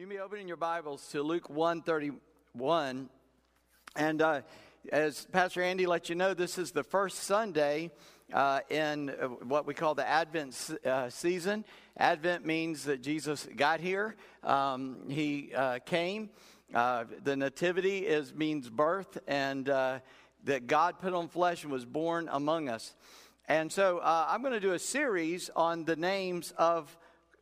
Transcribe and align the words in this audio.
You 0.00 0.06
may 0.06 0.18
open 0.18 0.38
in 0.38 0.48
your 0.48 0.56
Bibles 0.56 1.06
to 1.08 1.22
Luke 1.22 1.50
131. 1.50 3.10
And 3.96 4.22
uh, 4.22 4.40
as 4.90 5.26
Pastor 5.26 5.62
Andy 5.62 5.84
let 5.84 6.08
you 6.08 6.14
know, 6.14 6.32
this 6.32 6.56
is 6.56 6.70
the 6.70 6.82
first 6.82 7.24
Sunday 7.24 7.90
uh, 8.32 8.60
in 8.70 9.10
uh, 9.10 9.26
what 9.26 9.66
we 9.66 9.74
call 9.74 9.94
the 9.94 10.08
Advent 10.08 10.56
uh, 10.86 11.10
season. 11.10 11.66
Advent 11.98 12.46
means 12.46 12.84
that 12.84 13.02
Jesus 13.02 13.46
got 13.54 13.80
here, 13.80 14.16
um, 14.42 15.00
he 15.10 15.52
uh, 15.54 15.80
came. 15.84 16.30
Uh, 16.74 17.04
the 17.22 17.36
nativity 17.36 17.98
is 17.98 18.32
means 18.32 18.70
birth, 18.70 19.18
and 19.28 19.66
that 19.66 20.66
God 20.66 20.98
put 20.98 21.12
on 21.12 21.28
flesh 21.28 21.62
and 21.62 21.70
was 21.70 21.84
born 21.84 22.26
among 22.32 22.70
us. 22.70 22.94
And 23.48 23.70
so 23.70 24.00
I'm 24.02 24.40
going 24.40 24.54
to 24.54 24.60
do 24.60 24.72
a 24.72 24.78
series 24.78 25.50
on 25.54 25.84
the 25.84 25.96
names 25.96 26.54
of 26.56 26.96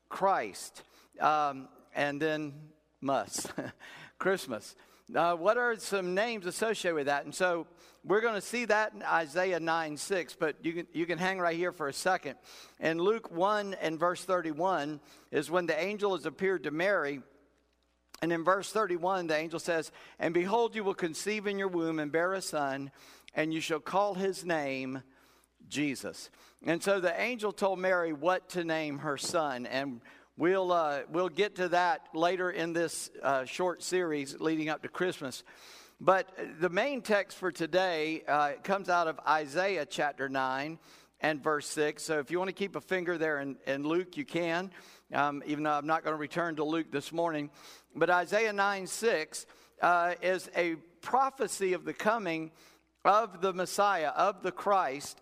Christ. 0.08 0.82
Um, 1.20 1.68
and 1.98 2.22
then 2.22 2.52
must. 3.00 3.52
Christmas. 4.18 4.76
Uh, 5.14 5.34
what 5.34 5.58
are 5.58 5.76
some 5.76 6.14
names 6.14 6.46
associated 6.46 6.94
with 6.94 7.06
that? 7.06 7.24
And 7.24 7.34
so 7.34 7.66
we're 8.04 8.20
going 8.20 8.36
to 8.36 8.40
see 8.40 8.66
that 8.66 8.94
in 8.94 9.02
Isaiah 9.02 9.58
9 9.58 9.96
6, 9.96 10.36
but 10.38 10.56
you 10.62 10.72
can, 10.72 10.86
you 10.92 11.06
can 11.06 11.18
hang 11.18 11.40
right 11.40 11.56
here 11.56 11.72
for 11.72 11.88
a 11.88 11.92
second. 11.92 12.36
In 12.78 12.98
Luke 12.98 13.32
1 13.32 13.74
and 13.74 13.98
verse 13.98 14.24
31 14.24 15.00
is 15.32 15.50
when 15.50 15.66
the 15.66 15.78
angel 15.78 16.14
has 16.14 16.24
appeared 16.24 16.62
to 16.64 16.70
Mary. 16.70 17.20
And 18.22 18.32
in 18.32 18.44
verse 18.44 18.70
31, 18.70 19.26
the 19.26 19.36
angel 19.36 19.58
says, 19.58 19.90
And 20.20 20.32
behold, 20.32 20.76
you 20.76 20.84
will 20.84 20.94
conceive 20.94 21.46
in 21.46 21.58
your 21.58 21.68
womb 21.68 21.98
and 21.98 22.12
bear 22.12 22.32
a 22.32 22.42
son, 22.42 22.92
and 23.34 23.52
you 23.52 23.60
shall 23.60 23.80
call 23.80 24.14
his 24.14 24.44
name 24.44 25.02
Jesus. 25.68 26.30
And 26.64 26.82
so 26.82 27.00
the 27.00 27.18
angel 27.20 27.52
told 27.52 27.78
Mary 27.78 28.12
what 28.12 28.48
to 28.50 28.64
name 28.64 28.98
her 28.98 29.16
son. 29.16 29.66
And 29.66 30.00
We'll, 30.38 30.70
uh, 30.70 31.00
we'll 31.10 31.30
get 31.30 31.56
to 31.56 31.70
that 31.70 32.06
later 32.14 32.48
in 32.48 32.72
this 32.72 33.10
uh, 33.24 33.44
short 33.44 33.82
series 33.82 34.38
leading 34.38 34.68
up 34.68 34.82
to 34.82 34.88
Christmas. 34.88 35.42
But 36.00 36.28
the 36.60 36.68
main 36.68 37.02
text 37.02 37.36
for 37.36 37.50
today 37.50 38.22
uh, 38.28 38.52
comes 38.62 38.88
out 38.88 39.08
of 39.08 39.18
Isaiah 39.26 39.84
chapter 39.84 40.28
9 40.28 40.78
and 41.18 41.42
verse 41.42 41.66
6. 41.66 42.04
So 42.04 42.20
if 42.20 42.30
you 42.30 42.38
want 42.38 42.50
to 42.50 42.54
keep 42.54 42.76
a 42.76 42.80
finger 42.80 43.18
there 43.18 43.40
in, 43.40 43.56
in 43.66 43.82
Luke, 43.82 44.16
you 44.16 44.24
can, 44.24 44.70
um, 45.12 45.42
even 45.44 45.64
though 45.64 45.72
I'm 45.72 45.88
not 45.88 46.04
going 46.04 46.14
to 46.14 46.20
return 46.20 46.54
to 46.54 46.64
Luke 46.64 46.92
this 46.92 47.10
morning. 47.10 47.50
But 47.96 48.08
Isaiah 48.08 48.52
9 48.52 48.86
6 48.86 49.44
uh, 49.82 50.14
is 50.22 50.48
a 50.56 50.76
prophecy 51.00 51.72
of 51.72 51.84
the 51.84 51.94
coming 51.94 52.52
of 53.04 53.40
the 53.40 53.52
Messiah, 53.52 54.10
of 54.10 54.44
the 54.44 54.52
Christ. 54.52 55.20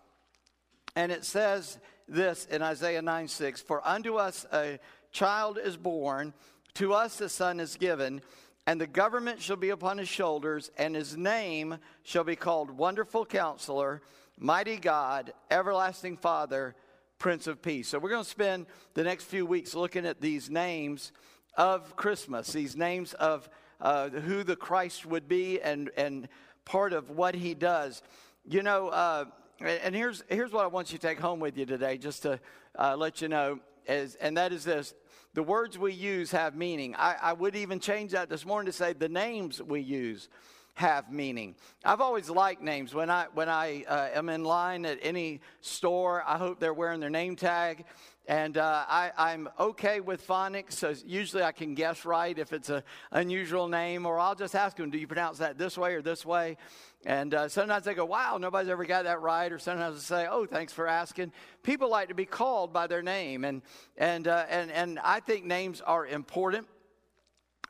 And 0.95 1.11
it 1.11 1.25
says 1.25 1.79
this 2.07 2.45
in 2.45 2.61
Isaiah 2.61 3.01
9 3.01 3.27
6 3.27 3.61
For 3.61 3.85
unto 3.87 4.15
us 4.15 4.45
a 4.53 4.79
child 5.17 5.57
is 5.57 5.75
born, 5.77 6.31
to 6.75 6.93
us 6.93 7.19
a 7.21 7.27
son 7.27 7.59
is 7.59 7.75
given, 7.75 8.21
and 8.67 8.79
the 8.79 8.85
government 8.85 9.41
shall 9.41 9.55
be 9.55 9.71
upon 9.71 9.97
his 9.97 10.07
shoulders, 10.07 10.69
and 10.77 10.95
his 10.95 11.17
name 11.17 11.79
shall 12.03 12.23
be 12.23 12.35
called 12.35 12.69
Wonderful 12.69 13.25
Counselor, 13.25 14.03
Mighty 14.37 14.77
God, 14.77 15.33
Everlasting 15.49 16.17
Father, 16.17 16.75
Prince 17.17 17.47
of 17.47 17.63
Peace. 17.63 17.87
So 17.87 17.97
we're 17.97 18.11
going 18.11 18.23
to 18.23 18.29
spend 18.29 18.67
the 18.93 19.03
next 19.03 19.23
few 19.23 19.47
weeks 19.47 19.73
looking 19.73 20.05
at 20.05 20.21
these 20.21 20.51
names 20.51 21.11
of 21.55 21.95
Christmas, 21.95 22.53
these 22.53 22.77
names 22.77 23.15
of 23.15 23.49
uh, 23.81 24.09
who 24.09 24.43
the 24.43 24.55
Christ 24.55 25.07
would 25.07 25.27
be 25.27 25.59
and, 25.59 25.89
and 25.97 26.27
part 26.63 26.93
of 26.93 27.09
what 27.09 27.33
he 27.33 27.55
does. 27.55 28.03
You 28.47 28.61
know, 28.61 28.89
uh, 28.89 29.25
and 29.61 29.95
here's, 29.95 30.23
here's 30.29 30.51
what 30.51 30.63
I 30.63 30.67
want 30.67 30.91
you 30.91 30.99
to 30.99 31.07
take 31.07 31.19
home 31.19 31.39
with 31.39 31.57
you 31.57 31.65
today, 31.65 31.97
just 31.97 32.21
to 32.21 32.39
uh, 32.77 32.95
let 32.95 33.19
you 33.19 33.29
know, 33.29 33.59
and 33.87 34.37
that 34.37 34.51
is 34.51 34.63
this 34.63 34.93
the 35.33 35.43
words 35.43 35.77
we 35.77 35.93
use 35.93 36.31
have 36.31 36.55
meaning. 36.55 36.95
I, 36.95 37.15
I 37.21 37.33
would 37.33 37.55
even 37.55 37.79
change 37.79 38.11
that 38.11 38.29
this 38.29 38.45
morning 38.45 38.65
to 38.71 38.75
say 38.75 38.93
the 38.93 39.09
names 39.09 39.61
we 39.61 39.81
use 39.81 40.29
have 40.77 41.11
meaning. 41.11 41.55
I've 41.83 42.01
always 42.01 42.29
liked 42.29 42.61
names. 42.61 42.93
When 42.93 43.09
I 43.09 43.25
when 43.33 43.49
I 43.49 43.83
uh, 43.87 44.09
am 44.13 44.29
in 44.29 44.43
line 44.43 44.85
at 44.85 44.99
any 45.01 45.41
store, 45.59 46.23
I 46.25 46.37
hope 46.37 46.59
they're 46.59 46.73
wearing 46.73 46.99
their 46.99 47.09
name 47.09 47.35
tag. 47.35 47.83
And 48.27 48.57
uh, 48.57 48.85
I, 48.87 49.33
am 49.33 49.49
okay 49.57 50.01
with 50.01 50.27
phonics, 50.27 50.73
so 50.73 50.93
usually 51.05 51.43
I 51.43 51.53
can 51.53 51.75
guess 51.75 52.03
right 52.03 52.37
if 52.37 52.51
it's 52.51 52.69
an 52.69 52.83
unusual 53.11 53.69
name, 53.69 54.05
or 54.05 54.19
I'll 54.19 54.35
just 54.35 54.53
ask 54.53 54.77
them, 54.77 54.91
"Do 54.91 54.99
you 54.99 55.07
pronounce 55.07 55.39
that 55.39 55.57
this 55.57 55.77
way 55.77 55.95
or 55.95 56.01
this 56.03 56.25
way?" 56.25 56.57
And 57.05 57.33
uh, 57.33 57.47
sometimes 57.47 57.85
they 57.85 57.95
go, 57.95 58.05
"Wow, 58.05 58.37
nobody's 58.37 58.69
ever 58.69 58.85
got 58.85 59.05
that 59.05 59.21
right," 59.21 59.51
or 59.51 59.57
sometimes 59.57 59.95
they 59.95 60.15
say, 60.15 60.27
"Oh, 60.29 60.45
thanks 60.45 60.73
for 60.73 60.87
asking." 60.87 61.31
People 61.63 61.89
like 61.89 62.09
to 62.09 62.13
be 62.13 62.25
called 62.25 62.71
by 62.71 62.85
their 62.85 63.01
name, 63.01 63.45
and 63.45 63.63
and 63.97 64.27
uh, 64.27 64.45
and 64.47 64.71
and 64.71 64.99
I 64.99 65.21
think 65.21 65.45
names 65.45 65.81
are 65.81 66.05
important. 66.05 66.67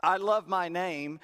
I 0.03 0.17
love 0.17 0.47
my 0.47 0.69
name. 0.69 1.19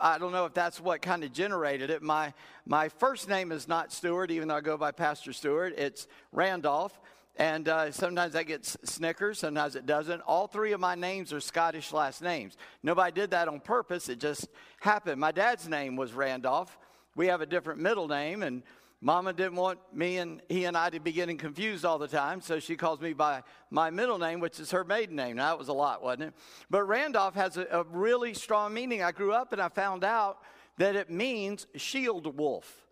I 0.00 0.18
don't 0.18 0.32
know 0.32 0.46
if 0.46 0.54
that's 0.54 0.80
what 0.80 1.02
kind 1.02 1.24
of 1.24 1.32
generated 1.32 1.90
it. 1.90 2.02
My 2.02 2.32
my 2.66 2.88
first 2.88 3.28
name 3.28 3.52
is 3.52 3.68
not 3.68 3.92
Stewart, 3.92 4.30
even 4.30 4.48
though 4.48 4.56
I 4.56 4.60
go 4.62 4.78
by 4.78 4.92
Pastor 4.92 5.32
Stewart. 5.32 5.74
It's 5.76 6.06
Randolph, 6.32 6.98
and 7.36 7.68
uh, 7.68 7.92
sometimes 7.92 8.32
that 8.32 8.46
gets 8.46 8.78
Snickers, 8.84 9.40
sometimes 9.40 9.76
it 9.76 9.84
doesn't. 9.84 10.22
All 10.22 10.46
three 10.46 10.72
of 10.72 10.80
my 10.80 10.94
names 10.94 11.32
are 11.32 11.40
Scottish 11.40 11.92
last 11.92 12.22
names. 12.22 12.56
Nobody 12.82 13.12
did 13.12 13.32
that 13.32 13.48
on 13.48 13.60
purpose. 13.60 14.08
It 14.08 14.20
just 14.20 14.48
happened. 14.80 15.20
My 15.20 15.32
dad's 15.32 15.68
name 15.68 15.96
was 15.96 16.14
Randolph. 16.14 16.78
We 17.16 17.26
have 17.26 17.42
a 17.42 17.46
different 17.46 17.80
middle 17.80 18.08
name, 18.08 18.42
and 18.42 18.62
Mama 19.04 19.34
didn't 19.34 19.56
want 19.56 19.78
me 19.92 20.16
and 20.16 20.40
he 20.48 20.64
and 20.64 20.78
I 20.78 20.88
to 20.88 20.98
be 20.98 21.12
getting 21.12 21.36
confused 21.36 21.84
all 21.84 21.98
the 21.98 22.08
time, 22.08 22.40
so 22.40 22.58
she 22.58 22.74
calls 22.74 23.02
me 23.02 23.12
by 23.12 23.42
my 23.70 23.90
middle 23.90 24.16
name, 24.16 24.40
which 24.40 24.58
is 24.58 24.70
her 24.70 24.82
maiden 24.82 25.14
name. 25.14 25.36
Now, 25.36 25.50
that 25.50 25.58
was 25.58 25.68
a 25.68 25.74
lot, 25.74 26.02
wasn't 26.02 26.22
it? 26.22 26.34
But 26.70 26.84
Randolph 26.84 27.34
has 27.34 27.58
a, 27.58 27.66
a 27.70 27.82
really 27.82 28.32
strong 28.32 28.72
meaning. 28.72 29.02
I 29.02 29.12
grew 29.12 29.34
up 29.34 29.52
and 29.52 29.60
I 29.60 29.68
found 29.68 30.04
out 30.04 30.38
that 30.78 30.96
it 30.96 31.10
means 31.10 31.66
shield 31.76 32.34
wolf. 32.34 32.86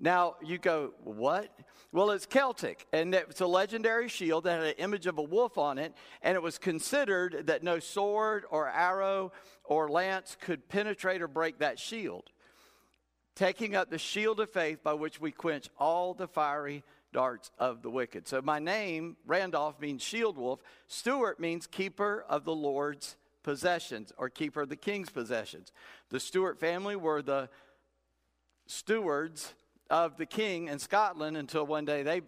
Now, 0.00 0.34
you 0.42 0.58
go, 0.58 0.94
what? 1.04 1.56
Well, 1.92 2.10
it's 2.10 2.26
Celtic, 2.26 2.88
and 2.92 3.14
it's 3.14 3.40
a 3.40 3.46
legendary 3.46 4.08
shield 4.08 4.42
that 4.44 4.58
had 4.58 4.66
an 4.66 4.74
image 4.78 5.06
of 5.06 5.18
a 5.18 5.22
wolf 5.22 5.58
on 5.58 5.78
it, 5.78 5.94
and 6.22 6.34
it 6.34 6.42
was 6.42 6.58
considered 6.58 7.46
that 7.46 7.62
no 7.62 7.78
sword 7.78 8.46
or 8.50 8.68
arrow 8.68 9.30
or 9.62 9.88
lance 9.88 10.36
could 10.40 10.68
penetrate 10.68 11.22
or 11.22 11.28
break 11.28 11.60
that 11.60 11.78
shield 11.78 12.31
taking 13.34 13.74
up 13.74 13.90
the 13.90 13.98
shield 13.98 14.40
of 14.40 14.50
faith 14.50 14.82
by 14.82 14.92
which 14.92 15.20
we 15.20 15.32
quench 15.32 15.68
all 15.78 16.14
the 16.14 16.28
fiery 16.28 16.82
darts 17.12 17.50
of 17.58 17.82
the 17.82 17.90
wicked. 17.90 18.26
So 18.26 18.40
my 18.42 18.58
name, 18.58 19.16
Randolph, 19.26 19.80
means 19.80 20.02
shield 20.02 20.36
wolf. 20.36 20.60
Stewart 20.86 21.38
means 21.38 21.66
keeper 21.66 22.24
of 22.28 22.44
the 22.44 22.54
Lord's 22.54 23.16
possessions 23.42 24.12
or 24.16 24.30
keeper 24.30 24.62
of 24.62 24.68
the 24.68 24.76
king's 24.76 25.10
possessions. 25.10 25.72
The 26.10 26.20
Stewart 26.20 26.58
family 26.58 26.96
were 26.96 27.22
the 27.22 27.48
stewards 28.66 29.54
of 29.90 30.16
the 30.16 30.26
king 30.26 30.68
in 30.68 30.78
Scotland 30.78 31.36
until 31.36 31.66
one 31.66 31.84
day 31.84 32.02
they 32.02 32.22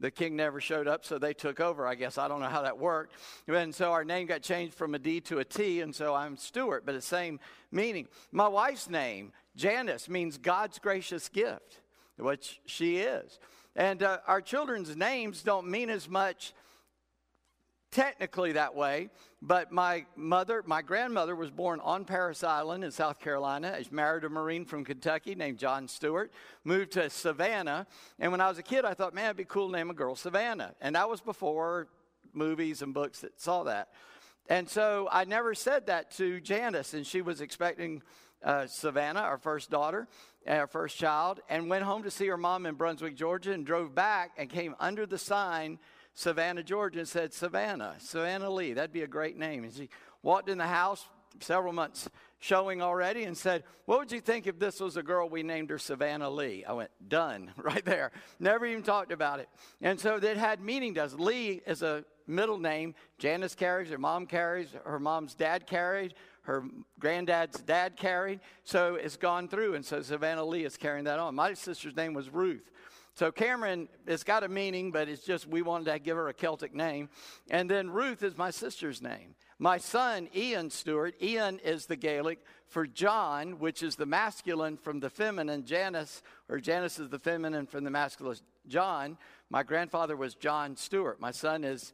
the 0.00 0.10
king 0.12 0.36
never 0.36 0.60
showed 0.60 0.86
up, 0.86 1.04
so 1.04 1.18
they 1.18 1.34
took 1.34 1.58
over. 1.58 1.84
I 1.84 1.96
guess 1.96 2.18
I 2.18 2.28
don't 2.28 2.40
know 2.40 2.46
how 2.48 2.62
that 2.62 2.78
worked. 2.78 3.14
And 3.48 3.74
so 3.74 3.90
our 3.90 4.04
name 4.04 4.28
got 4.28 4.42
changed 4.42 4.74
from 4.74 4.94
a 4.94 4.98
D 4.98 5.20
to 5.22 5.40
a 5.40 5.44
T, 5.44 5.80
and 5.80 5.94
so 5.94 6.14
I'm 6.14 6.36
Stewart, 6.36 6.86
but 6.86 6.94
the 6.94 7.02
same 7.02 7.40
meaning. 7.72 8.06
My 8.30 8.46
wife's 8.46 8.88
name, 8.88 9.32
Janice 9.58 10.08
means 10.08 10.38
God's 10.38 10.78
gracious 10.78 11.28
gift, 11.28 11.80
which 12.16 12.60
she 12.64 12.98
is. 12.98 13.40
And 13.74 14.02
uh, 14.02 14.18
our 14.26 14.40
children's 14.40 14.96
names 14.96 15.42
don't 15.42 15.68
mean 15.68 15.90
as 15.90 16.08
much 16.08 16.54
technically 17.90 18.52
that 18.52 18.76
way, 18.76 19.08
but 19.42 19.72
my 19.72 20.04
mother, 20.14 20.62
my 20.64 20.80
grandmother 20.80 21.34
was 21.34 21.50
born 21.50 21.80
on 21.80 22.04
Parris 22.04 22.44
Island 22.44 22.84
in 22.84 22.90
South 22.92 23.18
Carolina. 23.18 23.76
She 23.82 23.88
married 23.90 24.24
a 24.24 24.28
Marine 24.28 24.64
from 24.64 24.84
Kentucky 24.84 25.34
named 25.34 25.58
John 25.58 25.88
Stewart, 25.88 26.30
moved 26.64 26.92
to 26.92 27.10
Savannah. 27.10 27.86
And 28.20 28.30
when 28.30 28.40
I 28.40 28.48
was 28.48 28.58
a 28.58 28.62
kid, 28.62 28.84
I 28.84 28.94
thought, 28.94 29.14
man, 29.14 29.24
it'd 29.24 29.38
be 29.38 29.44
cool 29.44 29.68
to 29.68 29.76
name 29.76 29.90
a 29.90 29.94
girl 29.94 30.14
Savannah. 30.14 30.74
And 30.80 30.94
that 30.94 31.08
was 31.08 31.20
before 31.20 31.88
movies 32.32 32.82
and 32.82 32.94
books 32.94 33.20
that 33.20 33.40
saw 33.40 33.64
that. 33.64 33.88
And 34.48 34.68
so 34.68 35.08
I 35.10 35.24
never 35.24 35.54
said 35.54 35.86
that 35.86 36.10
to 36.12 36.40
Janice, 36.40 36.94
and 36.94 37.06
she 37.06 37.22
was 37.22 37.40
expecting 37.40 38.02
uh, 38.42 38.66
Savannah, 38.66 39.20
our 39.20 39.38
first 39.38 39.70
daughter, 39.70 40.08
our 40.46 40.66
first 40.66 40.96
child, 40.96 41.40
and 41.48 41.68
went 41.68 41.84
home 41.84 42.02
to 42.02 42.10
see 42.10 42.26
her 42.26 42.36
mom 42.36 42.66
in 42.66 42.74
Brunswick, 42.74 43.16
Georgia, 43.16 43.52
and 43.52 43.66
drove 43.66 43.94
back 43.94 44.32
and 44.36 44.48
came 44.48 44.74
under 44.80 45.06
the 45.06 45.18
sign, 45.18 45.78
Savannah, 46.14 46.62
Georgia, 46.62 47.00
and 47.00 47.08
said, 47.08 47.32
Savannah, 47.32 47.96
Savannah 47.98 48.50
Lee. 48.50 48.72
That'd 48.72 48.92
be 48.92 49.02
a 49.02 49.08
great 49.08 49.36
name. 49.36 49.64
And 49.64 49.72
she 49.72 49.88
walked 50.22 50.48
in 50.48 50.58
the 50.58 50.66
house 50.66 51.06
several 51.40 51.72
months 51.72 52.08
showing 52.40 52.82
already 52.82 53.24
and 53.24 53.36
said, 53.36 53.64
What 53.84 53.98
would 53.98 54.12
you 54.12 54.20
think 54.20 54.46
if 54.46 54.58
this 54.58 54.80
was 54.80 54.96
a 54.96 55.02
girl 55.02 55.28
we 55.28 55.42
named 55.42 55.70
her 55.70 55.78
Savannah 55.78 56.30
Lee? 56.30 56.64
I 56.64 56.72
went, 56.72 56.90
Done, 57.06 57.52
right 57.56 57.84
there. 57.84 58.12
Never 58.38 58.66
even 58.66 58.82
talked 58.82 59.12
about 59.12 59.40
it. 59.40 59.48
And 59.80 59.98
so 59.98 60.18
that 60.18 60.36
had 60.36 60.60
meaning 60.60 60.94
to 60.94 61.04
us. 61.04 61.14
Lee 61.14 61.60
is 61.66 61.82
a 61.82 62.04
middle 62.26 62.58
name. 62.58 62.94
Janice 63.18 63.54
carries, 63.54 63.90
her 63.90 63.98
mom 63.98 64.26
carries, 64.26 64.68
her 64.84 65.00
mom's 65.00 65.34
dad 65.34 65.66
carried, 65.66 66.14
her 66.48 66.64
granddad's 66.98 67.60
dad 67.60 67.96
carried. 67.96 68.40
So 68.64 68.94
it's 68.94 69.18
gone 69.18 69.48
through. 69.48 69.74
And 69.74 69.84
so 69.84 70.00
Savannah 70.00 70.44
Lee 70.44 70.64
is 70.64 70.78
carrying 70.78 71.04
that 71.04 71.18
on. 71.18 71.34
My 71.34 71.52
sister's 71.52 71.94
name 71.94 72.14
was 72.14 72.30
Ruth. 72.30 72.70
So 73.14 73.30
Cameron, 73.30 73.88
it's 74.06 74.24
got 74.24 74.44
a 74.44 74.48
meaning, 74.48 74.90
but 74.90 75.08
it's 75.08 75.24
just 75.24 75.46
we 75.46 75.60
wanted 75.60 75.92
to 75.92 75.98
give 75.98 76.16
her 76.16 76.28
a 76.28 76.32
Celtic 76.32 76.74
name. 76.74 77.10
And 77.50 77.70
then 77.70 77.90
Ruth 77.90 78.22
is 78.22 78.38
my 78.38 78.50
sister's 78.50 79.02
name. 79.02 79.34
My 79.58 79.76
son, 79.76 80.28
Ian 80.34 80.70
Stewart, 80.70 81.14
Ian 81.20 81.58
is 81.58 81.84
the 81.86 81.96
Gaelic 81.96 82.38
for 82.66 82.86
John, 82.86 83.58
which 83.58 83.82
is 83.82 83.96
the 83.96 84.06
masculine 84.06 84.76
from 84.78 85.00
the 85.00 85.10
feminine, 85.10 85.66
Janice, 85.66 86.22
or 86.48 86.60
Janice 86.60 86.98
is 86.98 87.10
the 87.10 87.18
feminine 87.18 87.66
from 87.66 87.84
the 87.84 87.90
masculine, 87.90 88.38
John. 88.68 89.18
My 89.50 89.64
grandfather 89.64 90.16
was 90.16 90.34
John 90.34 90.76
Stewart. 90.76 91.20
My 91.20 91.32
son 91.32 91.64
is 91.64 91.92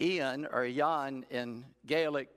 Ian, 0.00 0.46
or 0.50 0.66
Jan 0.70 1.26
in 1.30 1.64
Gaelic, 1.84 2.28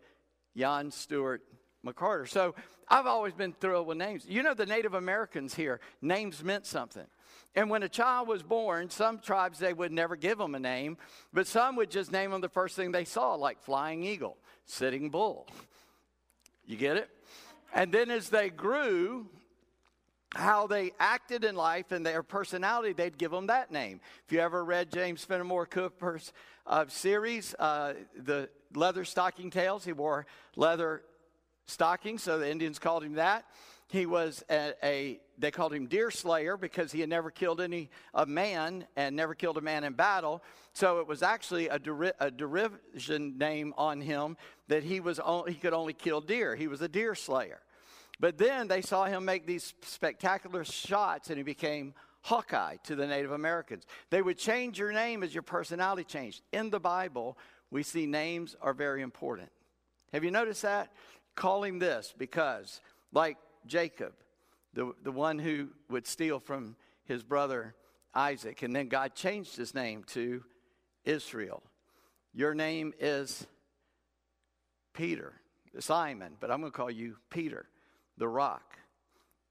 Jan 0.58 0.92
Stewart 0.92 1.44
McCarter. 1.86 2.28
So 2.28 2.56
I've 2.88 3.06
always 3.06 3.34
been 3.34 3.54
thrilled 3.54 3.88
with 3.88 3.98
names. 3.98 4.26
You 4.28 4.44
know, 4.44 4.54
the 4.54 4.66
Native 4.66 4.94
Americans 4.94 5.56
here, 5.56 5.80
names 6.02 6.44
meant 6.44 6.66
something. 6.66 7.06
And 7.56 7.70
when 7.70 7.84
a 7.84 7.90
child 7.90 8.28
was 8.28 8.42
born, 8.42 8.90
some 8.90 9.20
tribes 9.20 9.60
they 9.60 9.74
would 9.74 9.92
never 9.92 10.16
give 10.16 10.38
them 10.38 10.56
a 10.56 10.60
name, 10.60 10.98
but 11.32 11.48
some 11.48 11.76
would 11.76 11.92
just 11.92 12.12
name 12.12 12.32
them 12.32 12.42
the 12.42 12.50
first 12.50 12.76
thing 12.76 12.92
they 12.92 13.06
saw, 13.06 13.36
like 13.36 13.62
flying 13.62 14.04
eagle, 14.04 14.38
sitting 14.66 15.10
bull. 15.10 15.48
You 16.66 16.78
get 16.78 16.98
it? 16.98 17.10
And 17.74 17.92
then 17.92 18.10
as 18.10 18.30
they 18.30 18.50
grew, 18.50 19.28
how 20.36 20.66
they 20.66 20.92
acted 21.00 21.44
in 21.44 21.56
life 21.56 21.92
and 21.92 22.06
their 22.06 22.24
personality, 22.24 22.94
they'd 22.94 23.18
give 23.18 23.32
them 23.32 23.48
that 23.48 23.72
name. 23.72 24.02
If 24.26 24.34
you 24.34 24.40
ever 24.40 24.64
read 24.66 24.92
James 24.92 25.24
Fenimore 25.24 25.68
Cooper's 25.68 26.34
uh, 26.66 26.86
series, 26.88 27.54
uh, 27.60 27.94
The 28.18 28.50
Leather 28.74 29.06
Stocking 29.06 29.52
Tales, 29.52 29.86
he 29.86 29.94
wore 29.94 30.26
leather 30.56 31.04
stockings, 31.66 32.24
so 32.24 32.40
the 32.40 32.50
Indians 32.50 32.80
called 32.80 33.04
him 33.04 33.14
that. 33.14 33.46
He 33.90 34.06
was 34.06 34.44
a, 34.50 34.74
a, 34.84 35.20
they 35.38 35.52
called 35.52 35.74
him 35.74 35.86
Deer 35.86 36.10
Slayer 36.10 36.58
because 36.58 36.92
he 36.92 37.00
had 37.00 37.10
never 37.10 37.30
killed 37.30 37.62
any 37.62 37.90
a 38.14 38.26
man 38.26 38.88
and 38.96 39.16
never 39.16 39.36
killed 39.36 39.58
a 39.58 39.62
man 39.62 39.84
in 39.84 39.94
battle. 39.94 40.44
So 40.74 41.00
it 41.00 41.08
was 41.08 41.22
actually 41.22 41.68
a, 41.68 41.78
deri- 41.78 42.14
a 42.20 42.32
derision 42.32 43.38
name 43.38 43.74
on 43.78 44.02
him 44.02 44.36
that 44.68 44.84
he 44.84 45.00
was 45.00 45.20
he 45.48 45.54
could 45.54 45.74
only 45.74 45.94
kill 45.94 46.22
deer. 46.22 46.56
He 46.56 46.68
was 46.68 46.82
a 46.82 46.88
deer 46.88 47.14
slayer. 47.14 47.60
But 48.20 48.38
then 48.38 48.68
they 48.68 48.82
saw 48.82 49.06
him 49.06 49.26
make 49.26 49.46
these 49.46 49.74
spectacular 49.84 50.64
shots 50.64 51.30
and 51.30 51.38
he 51.38 51.44
became 51.44 51.94
Hawkeye 52.22 52.78
to 52.86 52.96
the 52.96 53.06
Native 53.06 53.32
Americans. 53.32 53.86
They 54.10 54.22
would 54.22 54.38
change 54.38 54.80
your 54.80 54.92
name 54.92 55.24
as 55.24 55.36
your 55.36 55.44
personality 55.44 56.06
changed. 56.06 56.42
In 56.52 56.70
the 56.70 56.80
Bible, 56.80 57.38
we 57.70 57.84
see 57.84 58.06
names 58.06 58.56
are 58.62 58.74
very 58.74 59.02
important. 59.02 59.50
Have 60.14 60.24
you 60.24 60.32
noticed 60.32 60.62
that? 60.62 60.94
Call 61.36 61.64
him 61.64 61.80
this 61.80 62.14
because, 62.18 62.82
like 63.12 63.38
Jacob, 63.66 64.14
the, 64.74 64.94
the 65.04 65.12
one 65.12 65.40
who 65.40 65.70
would 65.90 66.08
steal 66.08 66.40
from 66.40 66.76
his 67.06 67.24
brother 67.24 67.76
Isaac. 68.14 68.62
And 68.62 68.76
then 68.76 68.88
God 68.88 69.16
changed 69.16 69.56
his 69.56 69.74
name 69.74 70.04
to 70.08 70.44
Israel. 71.06 71.64
Your 72.34 72.54
name 72.54 72.94
is 73.00 73.46
Peter, 74.94 75.34
Simon, 75.80 76.34
but 76.40 76.52
I'm 76.52 76.60
going 76.62 76.72
to 76.72 76.78
call 76.78 76.92
you 76.92 77.18
Peter, 77.30 77.68
the 78.18 78.28
rock. 78.28 78.78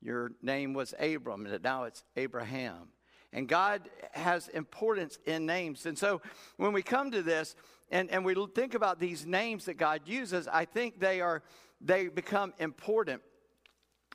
Your 0.00 0.32
name 0.42 0.74
was 0.74 0.94
Abram, 0.98 1.46
and 1.46 1.62
now 1.62 1.84
it's 1.84 2.04
Abraham. 2.16 2.88
And 3.32 3.48
God 3.48 3.88
has 4.12 4.48
importance 4.48 5.18
in 5.26 5.46
names. 5.46 5.86
And 5.86 5.96
so 5.96 6.20
when 6.56 6.72
we 6.72 6.82
come 6.82 7.10
to 7.12 7.22
this 7.22 7.54
and, 7.90 8.10
and 8.10 8.24
we 8.24 8.34
think 8.54 8.74
about 8.74 9.00
these 9.00 9.24
names 9.24 9.64
that 9.66 9.74
God 9.74 10.02
uses, 10.04 10.48
I 10.48 10.64
think 10.64 11.00
they 11.00 11.20
are 11.20 11.42
they 11.82 12.08
become 12.08 12.54
important 12.58 13.22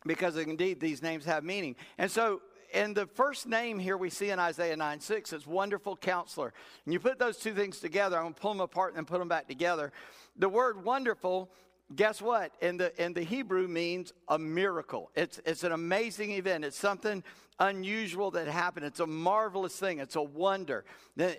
because 0.05 0.37
indeed 0.37 0.79
these 0.79 1.01
names 1.01 1.25
have 1.25 1.43
meaning. 1.43 1.75
And 1.97 2.09
so 2.09 2.41
in 2.73 2.93
the 2.93 3.05
first 3.05 3.47
name 3.47 3.79
here 3.79 3.97
we 3.97 4.09
see 4.09 4.29
in 4.29 4.39
Isaiah 4.39 4.75
9 4.75 4.99
6, 4.99 5.33
it's 5.33 5.47
wonderful 5.47 5.95
counselor. 5.95 6.53
And 6.85 6.93
you 6.93 6.99
put 6.99 7.19
those 7.19 7.37
two 7.37 7.53
things 7.53 7.79
together, 7.79 8.17
I'm 8.17 8.23
going 8.23 8.33
to 8.33 8.41
pull 8.41 8.53
them 8.53 8.61
apart 8.61 8.91
and 8.91 8.97
then 8.97 9.05
put 9.05 9.19
them 9.19 9.27
back 9.27 9.47
together. 9.47 9.91
The 10.37 10.49
word 10.49 10.83
wonderful, 10.83 11.49
guess 11.95 12.21
what? 12.21 12.51
In 12.61 12.77
the, 12.77 13.03
in 13.03 13.13
the 13.13 13.23
Hebrew 13.23 13.67
means 13.67 14.13
a 14.27 14.37
miracle. 14.37 15.11
It's, 15.15 15.39
it's 15.45 15.63
an 15.63 15.71
amazing 15.71 16.31
event. 16.31 16.65
It's 16.65 16.77
something 16.77 17.23
unusual 17.59 18.31
that 18.31 18.47
happened. 18.47 18.85
It's 18.85 18.99
a 18.99 19.07
marvelous 19.07 19.77
thing. 19.77 19.99
It's 19.99 20.15
a 20.15 20.21
wonder. 20.21 20.85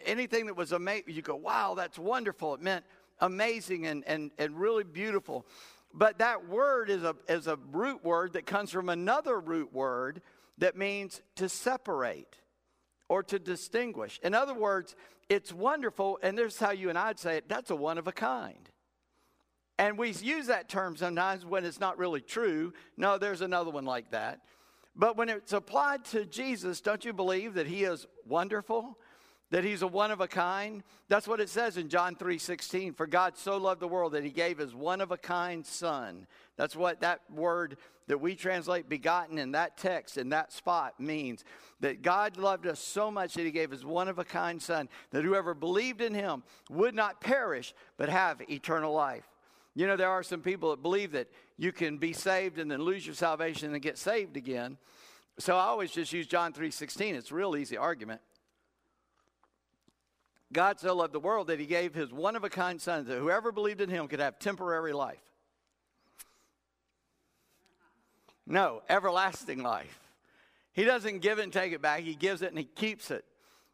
Anything 0.05 0.47
that 0.47 0.57
was 0.57 0.73
amazing, 0.73 1.15
you 1.15 1.23
go, 1.23 1.37
wow, 1.37 1.75
that's 1.75 1.99
wonderful. 1.99 2.55
It 2.55 2.61
meant 2.61 2.85
amazing 3.21 3.87
and, 3.87 4.05
and, 4.07 4.31
and 4.39 4.59
really 4.59 4.85
beautiful. 4.85 5.47
But 5.93 6.19
that 6.19 6.49
word 6.49 6.91
is 6.91 7.03
a, 7.03 7.17
is 7.29 7.47
a 7.47 7.59
root 7.73 8.05
word 8.05 8.35
that 8.35 8.47
comes 8.47 8.71
from 8.71 8.89
another 8.89 9.41
root 9.41 9.73
word 9.73 10.23
that 10.59 10.77
means 10.77 11.23
to 11.37 11.49
separate 11.49 12.37
or 13.09 13.23
to 13.25 13.39
distinguish. 13.39 14.21
In 14.23 14.35
other 14.35 14.55
words, 14.55 14.95
it's 15.29 15.53
wonderful, 15.53 16.19
and 16.23 16.37
this 16.37 16.55
is 16.55 16.61
how 16.61 16.71
you 16.73 16.89
and 16.89 16.99
I'd 16.99 17.19
say 17.19 17.39
it 17.39 17.49
that's 17.49 17.71
a 17.71 17.77
one 17.77 17.99
of 17.99 18.07
a 18.07 18.13
kind. 18.13 18.69
And 19.79 19.97
we 19.97 20.11
use 20.11 20.49
that 20.49 20.69
term 20.69 20.97
sometimes 20.97 21.47
when 21.47 21.65
it's 21.65 21.79
not 21.79 21.99
really 21.99 22.21
true. 22.21 22.73
No, 22.97 23.17
there's 23.17 23.43
another 23.43 23.71
one 23.71 23.85
like 23.85 24.11
that. 24.11 24.41
But 24.97 25.17
when 25.17 25.29
it's 25.29 25.53
applied 25.53 26.05
to 26.07 26.27
Jesus, 26.27 26.81
don't 26.81 27.05
you 27.05 27.13
believe 27.13 27.55
that 27.55 27.69
he 27.69 27.85
is 27.85 28.07
wonderful? 28.27 28.99
That 29.51 29.65
he's 29.65 29.83
a 29.83 29.87
one 29.87 30.11
of 30.11 30.21
a 30.21 30.29
kind. 30.29 30.83
That's 31.09 31.27
what 31.27 31.41
it 31.41 31.49
says 31.49 31.77
in 31.77 31.89
john 31.89 32.17
3.16 32.17 32.97
for 32.97 33.07
god 33.07 33.37
so 33.37 33.57
loved 33.57 33.81
the 33.81 33.89
world 33.89 34.13
that 34.13 34.25
he 34.25 34.31
gave 34.31 34.59
his 34.59 34.75
one 34.75 35.01
of 35.01 35.11
a 35.11 35.17
kind 35.17 35.65
son. 35.65 36.27
That's 36.57 36.77
what 36.77 37.01
that 37.01 37.21
word 37.33 37.77
that 38.09 38.21
we 38.21 38.35
translate 38.35 38.89
begotten 38.89 39.39
in 39.39 39.53
that 39.53 39.77
text 39.77 40.19
in 40.19 40.31
that 40.31 40.53
spot 40.53 40.99
means. 41.01 41.45
That 41.81 42.03
god 42.03 42.37
loved 42.37 42.67
us 42.67 42.81
so 42.81 43.11
much 43.11 43.35
that 43.35 43.45
he 43.45 43.51
gave 43.51 43.71
his 43.71 43.85
one 43.85 44.09
of 44.09 44.19
a 44.19 44.25
kind 44.25 44.61
son 44.61 44.89
that 45.11 45.25
whoever 45.25 45.55
believed 45.55 46.01
in 46.01 46.15
him 46.15 46.43
would 46.71 46.95
not 46.95 47.21
perish 47.21 47.75
but 47.97 48.09
have 48.09 48.43
eternal 48.51 48.93
life. 48.93 49.25
You 49.75 49.87
know 49.87 49.97
there 49.97 50.11
are 50.11 50.23
some 50.23 50.41
people 50.41 50.71
that 50.71 50.83
believe 50.83 51.13
that 51.13 51.29
you 51.57 51.73
can 51.73 51.99
be 51.99 52.13
saved 52.13 52.59
and 52.59 52.71
then 52.71 52.83
lose 52.83 53.07
your 53.07 53.15
salvation 53.15 53.73
and 53.73 53.83
get 53.83 53.97
saved 53.97 54.37
again. 54.37 54.77
So 55.39 55.57
i 55.57 55.63
always 55.63 55.93
just 55.93 56.13
use 56.13 56.27
john 56.27 56.53
3.16 56.53 57.15
it's 57.15 57.31
a 57.31 57.35
real 57.35 57.57
easy 57.57 57.77
argument 57.77 58.21
God 60.53 60.81
so 60.81 60.95
loved 60.95 61.13
the 61.13 61.21
world 61.21 61.49
that 61.49 61.61
he 61.61 61.67
gave 61.67 61.95
his 61.95 62.11
one 62.11 62.37
of 62.37 62.45
a 62.45 62.49
kind 62.49 62.81
son 62.81 63.07
that 63.07 63.19
whoever 63.19 63.53
believed 63.53 63.81
in 63.81 63.91
him 63.91 64.09
could 64.09 64.21
have 64.21 64.39
temporary 64.39 64.93
life. 64.93 65.21
No, 68.47 68.83
everlasting 68.89 69.63
life. 69.63 70.01
He 70.73 70.85
doesn't 70.85 71.19
give 71.19 71.39
it 71.39 71.43
and 71.43 71.53
take 71.53 71.73
it 71.73 71.83
back, 71.83 72.01
he 72.01 72.15
gives 72.15 72.41
it 72.41 72.49
and 72.49 72.59
he 72.59 72.65
keeps 72.65 73.11
it. 73.11 73.25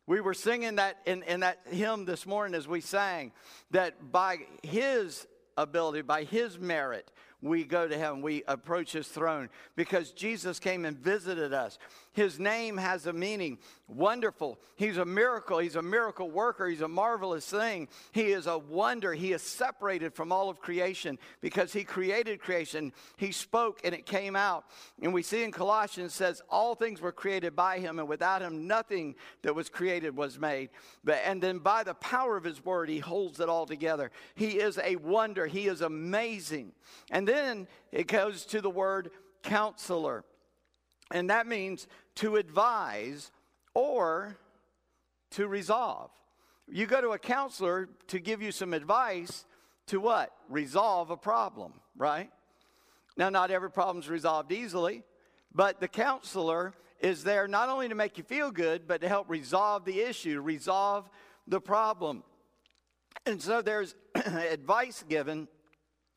We 0.06 0.20
were 0.20 0.34
singing 0.34 0.76
that 0.76 0.98
in, 1.06 1.22
in 1.22 1.40
that 1.40 1.60
hymn 1.70 2.04
this 2.04 2.26
morning 2.26 2.54
as 2.54 2.68
we 2.68 2.80
sang 2.80 3.32
that 3.70 4.12
by 4.12 4.38
his 4.62 5.26
ability, 5.56 6.02
by 6.02 6.24
his 6.24 6.58
merit, 6.58 7.10
we 7.40 7.64
go 7.64 7.86
to 7.86 7.96
heaven, 7.96 8.20
we 8.20 8.42
approach 8.48 8.92
his 8.92 9.06
throne 9.06 9.48
because 9.76 10.12
Jesus 10.12 10.58
came 10.58 10.84
and 10.84 10.96
visited 10.96 11.52
us. 11.52 11.78
His 12.14 12.38
name 12.38 12.76
has 12.76 13.06
a 13.06 13.12
meaning 13.12 13.58
wonderful. 13.88 14.58
He's 14.76 14.96
a 14.96 15.04
miracle. 15.04 15.58
He's 15.58 15.74
a 15.74 15.82
miracle 15.82 16.30
worker. 16.30 16.68
He's 16.68 16.80
a 16.80 16.88
marvelous 16.88 17.44
thing. 17.44 17.88
He 18.12 18.26
is 18.32 18.46
a 18.46 18.56
wonder. 18.56 19.12
He 19.12 19.32
is 19.32 19.42
separated 19.42 20.14
from 20.14 20.30
all 20.30 20.48
of 20.48 20.60
creation 20.60 21.18
because 21.40 21.72
he 21.72 21.82
created 21.82 22.40
creation. 22.40 22.92
He 23.16 23.32
spoke 23.32 23.80
and 23.82 23.92
it 23.92 24.06
came 24.06 24.36
out. 24.36 24.64
And 25.02 25.12
we 25.12 25.22
see 25.22 25.42
in 25.42 25.50
Colossians 25.50 26.14
says 26.14 26.40
all 26.48 26.76
things 26.76 27.00
were 27.00 27.12
created 27.12 27.56
by 27.56 27.80
him 27.80 27.98
and 27.98 28.08
without 28.08 28.42
him 28.42 28.68
nothing 28.68 29.16
that 29.42 29.54
was 29.54 29.68
created 29.68 30.16
was 30.16 30.38
made. 30.38 30.70
But 31.02 31.18
and 31.24 31.42
then 31.42 31.58
by 31.58 31.82
the 31.82 31.94
power 31.94 32.36
of 32.36 32.44
his 32.44 32.64
word 32.64 32.88
he 32.88 33.00
holds 33.00 33.40
it 33.40 33.48
all 33.48 33.66
together. 33.66 34.12
He 34.36 34.60
is 34.60 34.78
a 34.78 34.94
wonder. 34.96 35.46
He 35.46 35.66
is 35.66 35.80
amazing. 35.80 36.72
And 37.10 37.26
then 37.26 37.66
it 37.90 38.06
goes 38.06 38.46
to 38.46 38.60
the 38.60 38.70
word 38.70 39.10
counselor. 39.42 40.24
And 41.10 41.30
that 41.30 41.46
means 41.46 41.86
to 42.16 42.36
advise 42.36 43.30
or 43.74 44.36
to 45.32 45.48
resolve. 45.48 46.10
You 46.68 46.86
go 46.86 47.00
to 47.00 47.10
a 47.10 47.18
counselor 47.18 47.88
to 48.08 48.18
give 48.18 48.40
you 48.40 48.52
some 48.52 48.72
advice 48.72 49.44
to 49.88 50.00
what? 50.00 50.30
Resolve 50.48 51.10
a 51.10 51.16
problem, 51.16 51.74
right? 51.96 52.30
Now, 53.16 53.28
not 53.28 53.50
every 53.50 53.70
problem 53.70 54.02
is 54.02 54.08
resolved 54.08 54.50
easily, 54.50 55.02
but 55.54 55.80
the 55.80 55.88
counselor 55.88 56.74
is 57.00 57.22
there 57.22 57.46
not 57.46 57.68
only 57.68 57.88
to 57.88 57.94
make 57.94 58.16
you 58.16 58.24
feel 58.24 58.50
good, 58.50 58.88
but 58.88 59.00
to 59.02 59.08
help 59.08 59.28
resolve 59.28 59.84
the 59.84 60.00
issue, 60.00 60.40
resolve 60.40 61.08
the 61.46 61.60
problem. 61.60 62.22
And 63.26 63.40
so 63.40 63.62
there's 63.62 63.94
advice 64.14 65.04
given, 65.08 65.48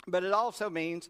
but 0.07 0.23
it 0.23 0.31
also 0.31 0.69
means 0.69 1.09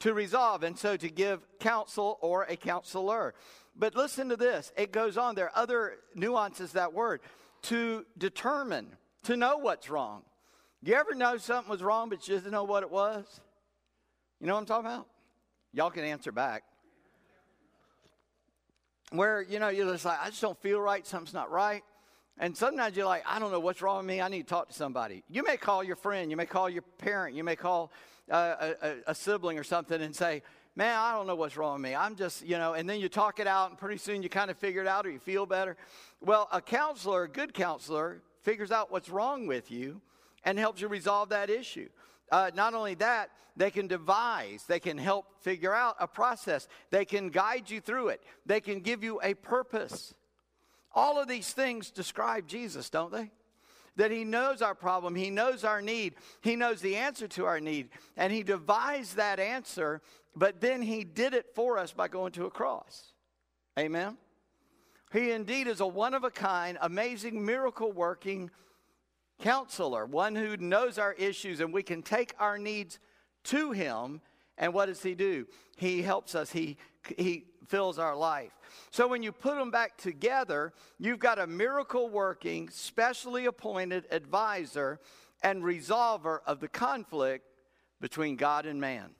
to 0.00 0.14
resolve, 0.14 0.62
and 0.62 0.78
so 0.78 0.96
to 0.96 1.08
give 1.08 1.40
counsel 1.58 2.18
or 2.20 2.44
a 2.44 2.56
counselor. 2.56 3.34
But 3.78 3.94
listen 3.94 4.28
to 4.30 4.36
this 4.36 4.72
it 4.76 4.92
goes 4.92 5.16
on. 5.16 5.34
There 5.34 5.46
are 5.46 5.56
other 5.56 5.98
nuances 6.14 6.72
that 6.72 6.92
word. 6.92 7.20
To 7.62 8.04
determine, 8.16 8.86
to 9.24 9.36
know 9.36 9.58
what's 9.58 9.90
wrong. 9.90 10.22
You 10.82 10.94
ever 10.94 11.14
know 11.14 11.36
something 11.38 11.70
was 11.70 11.82
wrong, 11.82 12.08
but 12.08 12.26
you 12.26 12.34
just 12.34 12.44
didn't 12.44 12.52
know 12.52 12.64
what 12.64 12.84
it 12.84 12.90
was? 12.90 13.40
You 14.40 14.46
know 14.46 14.54
what 14.54 14.60
I'm 14.60 14.66
talking 14.66 14.86
about? 14.86 15.06
Y'all 15.72 15.90
can 15.90 16.04
answer 16.04 16.30
back. 16.30 16.62
Where, 19.10 19.42
you 19.42 19.58
know, 19.58 19.68
you're 19.68 19.90
just 19.90 20.04
like, 20.04 20.18
I 20.22 20.28
just 20.28 20.40
don't 20.40 20.60
feel 20.62 20.80
right, 20.80 21.04
something's 21.04 21.34
not 21.34 21.50
right. 21.50 21.82
And 22.38 22.56
sometimes 22.56 22.96
you're 22.96 23.06
like, 23.06 23.24
I 23.26 23.40
don't 23.40 23.50
know 23.50 23.58
what's 23.58 23.82
wrong 23.82 23.98
with 23.98 24.06
me. 24.06 24.20
I 24.20 24.28
need 24.28 24.42
to 24.42 24.48
talk 24.48 24.68
to 24.68 24.74
somebody. 24.74 25.24
You 25.28 25.42
may 25.42 25.56
call 25.56 25.82
your 25.82 25.96
friend, 25.96 26.30
you 26.30 26.36
may 26.36 26.46
call 26.46 26.70
your 26.70 26.82
parent, 26.98 27.34
you 27.34 27.42
may 27.42 27.56
call 27.56 27.90
uh, 28.30 28.74
a, 28.80 28.94
a, 29.08 29.14
sibling 29.14 29.58
or 29.58 29.64
something 29.64 30.00
and 30.00 30.14
say, 30.14 30.42
Man, 30.78 30.96
I 30.96 31.10
don't 31.10 31.26
know 31.26 31.34
what's 31.34 31.56
wrong 31.56 31.72
with 31.72 31.90
me. 31.90 31.96
I'm 31.96 32.14
just, 32.14 32.46
you 32.46 32.56
know, 32.56 32.74
and 32.74 32.88
then 32.88 33.00
you 33.00 33.08
talk 33.08 33.40
it 33.40 33.48
out, 33.48 33.70
and 33.70 33.76
pretty 33.76 33.98
soon 33.98 34.22
you 34.22 34.28
kind 34.28 34.48
of 34.48 34.56
figure 34.56 34.80
it 34.80 34.86
out 34.86 35.06
or 35.06 35.10
you 35.10 35.18
feel 35.18 35.44
better. 35.44 35.76
Well, 36.20 36.48
a 36.52 36.60
counselor, 36.60 37.24
a 37.24 37.28
good 37.28 37.52
counselor, 37.52 38.22
figures 38.42 38.70
out 38.70 38.92
what's 38.92 39.08
wrong 39.08 39.48
with 39.48 39.72
you 39.72 40.00
and 40.44 40.56
helps 40.56 40.80
you 40.80 40.86
resolve 40.86 41.30
that 41.30 41.50
issue. 41.50 41.88
Uh, 42.30 42.52
not 42.54 42.74
only 42.74 42.94
that, 42.94 43.30
they 43.56 43.72
can 43.72 43.88
devise, 43.88 44.66
they 44.68 44.78
can 44.78 44.98
help 44.98 45.26
figure 45.40 45.74
out 45.74 45.96
a 45.98 46.06
process, 46.06 46.68
they 46.90 47.04
can 47.04 47.30
guide 47.30 47.68
you 47.68 47.80
through 47.80 48.10
it, 48.10 48.22
they 48.46 48.60
can 48.60 48.78
give 48.78 49.02
you 49.02 49.20
a 49.20 49.34
purpose. 49.34 50.14
All 50.94 51.20
of 51.20 51.26
these 51.26 51.50
things 51.52 51.90
describe 51.90 52.46
Jesus, 52.46 52.88
don't 52.88 53.10
they? 53.10 53.32
That 53.98 54.10
he 54.10 54.24
knows 54.24 54.62
our 54.62 54.74
problem, 54.74 55.14
he 55.14 55.28
knows 55.28 55.64
our 55.64 55.82
need, 55.82 56.14
he 56.40 56.56
knows 56.56 56.80
the 56.80 56.96
answer 56.96 57.28
to 57.28 57.44
our 57.44 57.60
need, 57.60 57.90
and 58.16 58.32
he 58.32 58.42
devised 58.42 59.16
that 59.16 59.38
answer, 59.38 60.00
but 60.34 60.60
then 60.60 60.80
he 60.80 61.04
did 61.04 61.34
it 61.34 61.46
for 61.54 61.76
us 61.76 61.92
by 61.92 62.08
going 62.08 62.32
to 62.32 62.46
a 62.46 62.50
cross. 62.50 63.12
Amen? 63.78 64.16
He 65.12 65.32
indeed 65.32 65.66
is 65.66 65.80
a 65.80 65.86
one 65.86 66.14
of 66.14 66.24
a 66.24 66.30
kind, 66.30 66.78
amazing, 66.80 67.44
miracle 67.44 67.92
working 67.92 68.50
counselor, 69.40 70.06
one 70.06 70.34
who 70.34 70.56
knows 70.56 70.98
our 70.98 71.14
issues, 71.14 71.60
and 71.60 71.72
we 71.72 71.82
can 71.82 72.02
take 72.02 72.34
our 72.38 72.56
needs 72.56 72.98
to 73.44 73.72
him. 73.72 74.20
And 74.58 74.74
what 74.74 74.86
does 74.86 75.02
he 75.02 75.14
do? 75.14 75.46
He 75.76 76.02
helps 76.02 76.34
us, 76.34 76.52
he, 76.52 76.76
he 77.16 77.46
fills 77.68 77.98
our 77.98 78.16
life. 78.16 78.52
So 78.90 79.06
when 79.06 79.22
you 79.22 79.32
put 79.32 79.56
them 79.56 79.70
back 79.70 79.96
together, 79.96 80.72
you've 80.98 81.18
got 81.18 81.38
a 81.38 81.46
miracle 81.46 82.08
working, 82.08 82.68
specially 82.70 83.46
appointed 83.46 84.06
advisor 84.10 84.98
and 85.42 85.62
resolver 85.62 86.40
of 86.46 86.60
the 86.60 86.68
conflict 86.68 87.46
between 88.00 88.36
God 88.36 88.66
and 88.66 88.80
man. 88.80 89.10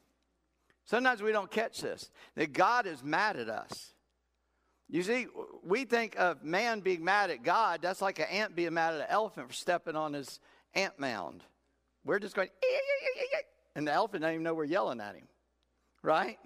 Sometimes 0.84 1.22
we 1.22 1.32
don't 1.32 1.50
catch 1.50 1.80
this 1.80 2.10
that 2.34 2.52
God 2.52 2.86
is 2.86 3.04
mad 3.04 3.36
at 3.36 3.48
us. 3.48 3.92
You 4.88 5.02
see, 5.02 5.26
we 5.62 5.84
think 5.84 6.18
of 6.18 6.42
man 6.42 6.80
being 6.80 7.04
mad 7.04 7.30
at 7.30 7.42
God. 7.42 7.80
That's 7.82 8.00
like 8.00 8.18
an 8.18 8.26
ant 8.30 8.56
being 8.56 8.72
mad 8.72 8.94
at 8.94 9.00
an 9.00 9.06
elephant 9.10 9.48
for 9.48 9.54
stepping 9.54 9.96
on 9.96 10.14
his 10.14 10.40
ant 10.74 10.98
mound. 10.98 11.44
We're 12.04 12.18
just 12.18 12.34
going, 12.34 12.48
and 13.76 13.86
the 13.86 13.92
elephant 13.92 14.22
doesn't 14.22 14.34
even 14.34 14.44
know 14.44 14.54
we're 14.54 14.64
yelling 14.64 15.00
at 15.00 15.14
him, 15.14 15.28
right? 16.02 16.38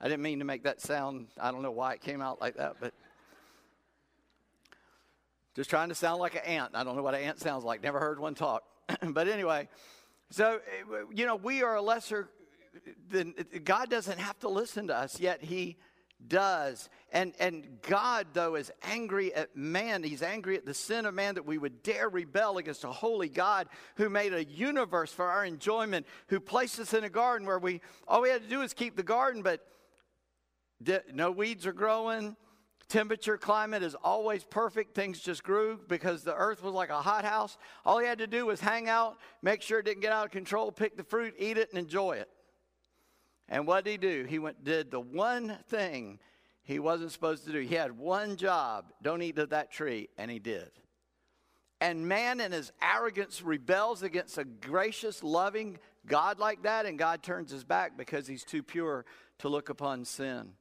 I 0.00 0.08
didn't 0.08 0.22
mean 0.22 0.38
to 0.38 0.44
make 0.44 0.62
that 0.62 0.80
sound. 0.80 1.26
I 1.40 1.50
don't 1.50 1.62
know 1.62 1.72
why 1.72 1.94
it 1.94 2.00
came 2.00 2.20
out 2.20 2.40
like 2.40 2.56
that, 2.56 2.76
but 2.80 2.94
just 5.56 5.70
trying 5.70 5.88
to 5.88 5.94
sound 5.94 6.20
like 6.20 6.36
an 6.36 6.42
ant. 6.42 6.70
I 6.74 6.84
don't 6.84 6.94
know 6.94 7.02
what 7.02 7.14
an 7.14 7.22
ant 7.22 7.40
sounds 7.40 7.64
like. 7.64 7.82
Never 7.82 7.98
heard 7.98 8.20
one 8.20 8.34
talk. 8.34 8.62
but 9.02 9.26
anyway, 9.26 9.68
so, 10.30 10.60
eh, 10.66 11.04
you 11.12 11.26
know, 11.26 11.34
we 11.36 11.62
are 11.62 11.74
a 11.74 11.82
lesser 11.82 12.28
than 13.10 13.34
God 13.64 13.90
doesn't 13.90 14.18
have 14.18 14.38
to 14.40 14.48
listen 14.48 14.86
to 14.86 14.96
us, 14.96 15.18
yet 15.18 15.42
He 15.42 15.76
does. 16.26 16.88
And, 17.12 17.32
and 17.40 17.78
God, 17.82 18.28
though, 18.34 18.54
is 18.54 18.70
angry 18.82 19.34
at 19.34 19.56
man. 19.56 20.02
He's 20.02 20.22
angry 20.22 20.56
at 20.56 20.64
the 20.64 20.74
sin 20.74 21.06
of 21.06 21.14
man 21.14 21.34
that 21.34 21.46
we 21.46 21.58
would 21.58 21.82
dare 21.82 22.08
rebel 22.08 22.58
against 22.58 22.84
a 22.84 22.92
holy 22.92 23.28
God 23.28 23.68
who 23.96 24.08
made 24.08 24.34
a 24.34 24.44
universe 24.44 25.12
for 25.12 25.26
our 25.26 25.44
enjoyment, 25.44 26.06
who 26.28 26.38
placed 26.40 26.78
us 26.78 26.94
in 26.94 27.04
a 27.04 27.08
garden 27.08 27.46
where 27.46 27.58
we, 27.58 27.80
all 28.06 28.22
we 28.22 28.28
had 28.28 28.42
to 28.42 28.48
do 28.48 28.62
is 28.62 28.74
keep 28.74 28.96
the 28.96 29.02
garden, 29.02 29.42
but 29.42 29.66
no 31.12 31.30
weeds 31.30 31.66
are 31.66 31.72
growing. 31.72 32.36
Temperature, 32.88 33.36
climate 33.36 33.82
is 33.82 33.94
always 33.94 34.44
perfect. 34.44 34.94
Things 34.94 35.20
just 35.20 35.42
grew 35.42 35.78
because 35.88 36.24
the 36.24 36.34
earth 36.34 36.62
was 36.62 36.72
like 36.72 36.88
a 36.88 37.02
hothouse. 37.02 37.58
All 37.84 37.98
he 37.98 38.06
had 38.06 38.18
to 38.18 38.26
do 38.26 38.46
was 38.46 38.60
hang 38.60 38.88
out, 38.88 39.18
make 39.42 39.60
sure 39.60 39.80
it 39.80 39.84
didn't 39.84 40.00
get 40.00 40.12
out 40.12 40.24
of 40.24 40.30
control, 40.30 40.72
pick 40.72 40.96
the 40.96 41.04
fruit, 41.04 41.34
eat 41.38 41.58
it, 41.58 41.68
and 41.70 41.78
enjoy 41.78 42.12
it. 42.12 42.30
And 43.48 43.66
what 43.66 43.84
did 43.84 43.90
he 43.90 43.96
do? 43.98 44.24
He 44.24 44.38
went 44.38 44.64
did 44.64 44.90
the 44.90 45.00
one 45.00 45.58
thing 45.68 46.18
he 46.62 46.78
wasn't 46.78 47.12
supposed 47.12 47.44
to 47.46 47.52
do. 47.52 47.60
He 47.60 47.74
had 47.74 47.98
one 47.98 48.36
job: 48.36 48.92
don't 49.02 49.22
eat 49.22 49.38
of 49.38 49.50
that 49.50 49.70
tree, 49.70 50.08
and 50.16 50.30
he 50.30 50.38
did. 50.38 50.70
And 51.80 52.08
man, 52.08 52.40
in 52.40 52.52
his 52.52 52.72
arrogance, 52.82 53.42
rebels 53.42 54.02
against 54.02 54.36
a 54.38 54.44
gracious, 54.44 55.22
loving 55.22 55.78
God 56.06 56.38
like 56.38 56.62
that, 56.62 56.86
and 56.86 56.98
God 56.98 57.22
turns 57.22 57.50
his 57.50 57.64
back 57.64 57.96
because 57.96 58.26
he's 58.26 58.44
too 58.44 58.62
pure 58.62 59.04
to 59.38 59.48
look 59.48 59.68
upon 59.68 60.04
sin. 60.04 60.54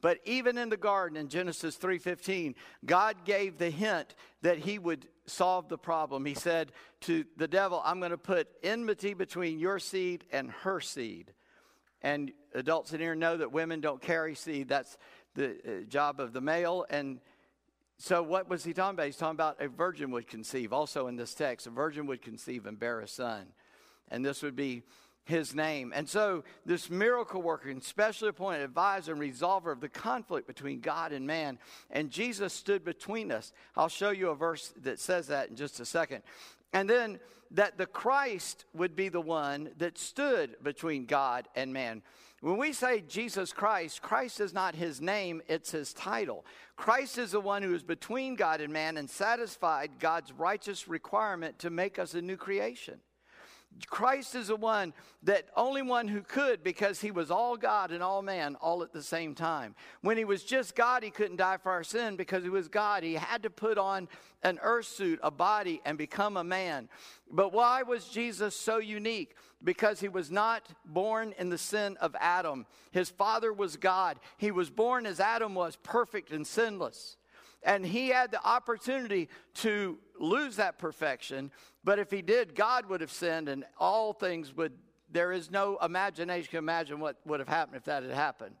But 0.00 0.18
even 0.24 0.58
in 0.58 0.68
the 0.68 0.76
garden 0.76 1.16
in 1.16 1.28
Genesis 1.28 1.76
3:15, 1.76 2.54
God 2.84 3.24
gave 3.24 3.58
the 3.58 3.70
hint 3.70 4.14
that 4.42 4.58
he 4.58 4.78
would 4.78 5.08
solve 5.26 5.68
the 5.68 5.78
problem. 5.78 6.24
He 6.24 6.34
said 6.34 6.72
to 7.02 7.24
the 7.36 7.48
devil, 7.48 7.82
"I'm 7.84 7.98
going 7.98 8.12
to 8.12 8.18
put 8.18 8.48
enmity 8.62 9.14
between 9.14 9.58
your 9.58 9.78
seed 9.78 10.24
and 10.30 10.50
her 10.50 10.80
seed." 10.80 11.34
And 12.00 12.32
adults 12.54 12.92
in 12.92 13.00
here 13.00 13.16
know 13.16 13.36
that 13.36 13.50
women 13.50 13.80
don't 13.80 14.00
carry 14.00 14.34
seed. 14.34 14.68
That's 14.68 14.96
the 15.34 15.50
uh, 15.50 15.84
job 15.88 16.20
of 16.20 16.32
the 16.32 16.40
male. 16.40 16.86
And 16.90 17.20
so, 17.96 18.22
what 18.22 18.48
was 18.48 18.62
he 18.62 18.72
talking 18.72 18.94
about? 18.94 19.06
He's 19.06 19.16
talking 19.16 19.34
about 19.34 19.60
a 19.60 19.68
virgin 19.68 20.12
would 20.12 20.28
conceive. 20.28 20.72
Also, 20.72 21.08
in 21.08 21.16
this 21.16 21.34
text, 21.34 21.66
a 21.66 21.70
virgin 21.70 22.06
would 22.06 22.22
conceive 22.22 22.66
and 22.66 22.78
bear 22.78 23.00
a 23.00 23.08
son. 23.08 23.46
And 24.08 24.24
this 24.24 24.42
would 24.42 24.54
be 24.54 24.84
his 25.28 25.54
name. 25.54 25.92
And 25.94 26.08
so, 26.08 26.42
this 26.64 26.88
miracle 26.88 27.42
worker 27.42 27.68
and 27.68 27.82
specially 27.82 28.30
appointed 28.30 28.62
advisor 28.62 29.12
and 29.12 29.20
resolver 29.20 29.70
of 29.70 29.80
the 29.80 29.88
conflict 29.88 30.46
between 30.46 30.80
God 30.80 31.12
and 31.12 31.26
man. 31.26 31.58
And 31.90 32.10
Jesus 32.10 32.54
stood 32.54 32.84
between 32.84 33.30
us. 33.30 33.52
I'll 33.76 33.90
show 33.90 34.10
you 34.10 34.30
a 34.30 34.34
verse 34.34 34.72
that 34.82 34.98
says 34.98 35.26
that 35.26 35.50
in 35.50 35.56
just 35.56 35.80
a 35.80 35.84
second. 35.84 36.22
And 36.72 36.88
then 36.88 37.20
that 37.50 37.76
the 37.76 37.86
Christ 37.86 38.64
would 38.74 38.96
be 38.96 39.10
the 39.10 39.20
one 39.20 39.70
that 39.76 39.98
stood 39.98 40.56
between 40.62 41.04
God 41.04 41.46
and 41.54 41.72
man. 41.72 42.02
When 42.40 42.56
we 42.56 42.72
say 42.72 43.02
Jesus 43.06 43.52
Christ, 43.52 44.00
Christ 44.00 44.40
is 44.40 44.54
not 44.54 44.74
his 44.74 45.00
name, 45.00 45.42
it's 45.48 45.72
his 45.72 45.92
title. 45.92 46.46
Christ 46.76 47.18
is 47.18 47.32
the 47.32 47.40
one 47.40 47.62
who 47.62 47.74
is 47.74 47.82
between 47.82 48.34
God 48.34 48.60
and 48.60 48.72
man 48.72 48.96
and 48.96 49.10
satisfied 49.10 49.92
God's 49.98 50.32
righteous 50.32 50.88
requirement 50.88 51.58
to 51.58 51.70
make 51.70 51.98
us 51.98 52.14
a 52.14 52.22
new 52.22 52.36
creation. 52.36 53.00
Christ 53.86 54.34
is 54.34 54.48
the 54.48 54.56
one 54.56 54.92
that 55.22 55.46
only 55.56 55.82
one 55.82 56.08
who 56.08 56.22
could 56.22 56.64
because 56.64 57.00
he 57.00 57.10
was 57.10 57.30
all 57.30 57.56
God 57.56 57.90
and 57.90 58.02
all 58.02 58.22
man 58.22 58.56
all 58.56 58.82
at 58.82 58.92
the 58.92 59.02
same 59.02 59.34
time. 59.34 59.74
When 60.00 60.16
he 60.16 60.24
was 60.24 60.42
just 60.42 60.74
God, 60.74 61.02
he 61.02 61.10
couldn't 61.10 61.36
die 61.36 61.58
for 61.58 61.70
our 61.70 61.84
sin 61.84 62.16
because 62.16 62.42
he 62.42 62.50
was 62.50 62.68
God. 62.68 63.02
He 63.02 63.14
had 63.14 63.42
to 63.44 63.50
put 63.50 63.78
on 63.78 64.08
an 64.42 64.58
earth 64.62 64.86
suit, 64.86 65.20
a 65.22 65.30
body, 65.30 65.80
and 65.84 65.96
become 65.96 66.36
a 66.36 66.44
man. 66.44 66.88
But 67.30 67.52
why 67.52 67.82
was 67.82 68.08
Jesus 68.08 68.54
so 68.54 68.78
unique? 68.78 69.34
Because 69.62 70.00
he 70.00 70.08
was 70.08 70.30
not 70.30 70.68
born 70.84 71.34
in 71.38 71.48
the 71.48 71.58
sin 71.58 71.96
of 72.00 72.16
Adam. 72.20 72.66
His 72.90 73.10
father 73.10 73.52
was 73.52 73.76
God. 73.76 74.18
He 74.36 74.50
was 74.50 74.70
born 74.70 75.06
as 75.06 75.20
Adam 75.20 75.54
was, 75.54 75.76
perfect 75.76 76.32
and 76.32 76.46
sinless. 76.46 77.16
And 77.62 77.84
he 77.84 78.08
had 78.08 78.30
the 78.30 78.44
opportunity 78.46 79.28
to 79.54 79.98
lose 80.18 80.56
that 80.56 80.78
perfection, 80.78 81.50
but 81.84 81.98
if 81.98 82.10
he 82.10 82.22
did, 82.22 82.54
God 82.54 82.86
would 82.86 83.00
have 83.00 83.10
sinned 83.10 83.48
and 83.48 83.64
all 83.78 84.12
things 84.12 84.54
would, 84.56 84.72
there 85.10 85.32
is 85.32 85.50
no 85.50 85.78
imagination 85.82 86.50
can 86.50 86.58
imagine 86.58 87.00
what 87.00 87.16
would 87.24 87.40
have 87.40 87.48
happened 87.48 87.76
if 87.76 87.84
that 87.84 88.02
had 88.02 88.12
happened. 88.12 88.54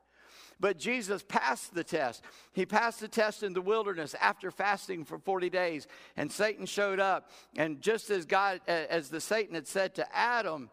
But 0.60 0.78
Jesus 0.78 1.22
passed 1.22 1.74
the 1.74 1.84
test. 1.84 2.24
He 2.52 2.66
passed 2.66 3.00
the 3.00 3.08
test 3.08 3.42
in 3.42 3.52
the 3.52 3.60
wilderness 3.60 4.14
after 4.20 4.50
fasting 4.50 5.04
for 5.04 5.18
40 5.18 5.50
days. 5.50 5.86
And 6.16 6.32
Satan 6.32 6.66
showed 6.66 6.98
up. 6.98 7.30
And 7.56 7.80
just 7.80 8.10
as 8.10 8.26
God, 8.26 8.60
as 8.66 9.08
the 9.08 9.20
Satan 9.20 9.54
had 9.54 9.68
said 9.68 9.94
to 9.96 10.16
Adam, 10.16 10.68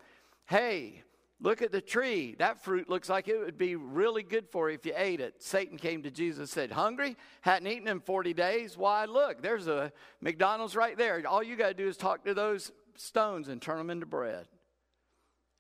hey, 0.47 1.03
Look 1.41 1.61
at 1.61 1.71
the 1.71 1.81
tree. 1.81 2.35
That 2.39 2.63
fruit 2.63 2.89
looks 2.89 3.09
like 3.09 3.27
it 3.27 3.37
would 3.37 3.57
be 3.57 3.75
really 3.75 4.23
good 4.23 4.47
for 4.49 4.69
you 4.69 4.75
if 4.75 4.85
you 4.85 4.93
ate 4.95 5.19
it. 5.19 5.43
Satan 5.43 5.77
came 5.77 6.03
to 6.03 6.11
Jesus 6.11 6.39
and 6.39 6.49
said, 6.49 6.71
Hungry? 6.71 7.17
Hadn't 7.41 7.67
eaten 7.67 7.87
in 7.87 7.99
40 7.99 8.33
days? 8.33 8.77
Why, 8.77 9.05
look, 9.05 9.41
there's 9.41 9.67
a 9.67 9.91
McDonald's 10.21 10.75
right 10.75 10.97
there. 10.97 11.21
All 11.27 11.43
you 11.43 11.57
got 11.57 11.67
to 11.67 11.73
do 11.73 11.87
is 11.87 11.97
talk 11.97 12.23
to 12.25 12.33
those 12.33 12.71
stones 12.95 13.49
and 13.49 13.61
turn 13.61 13.77
them 13.77 13.89
into 13.89 14.05
bread. 14.05 14.47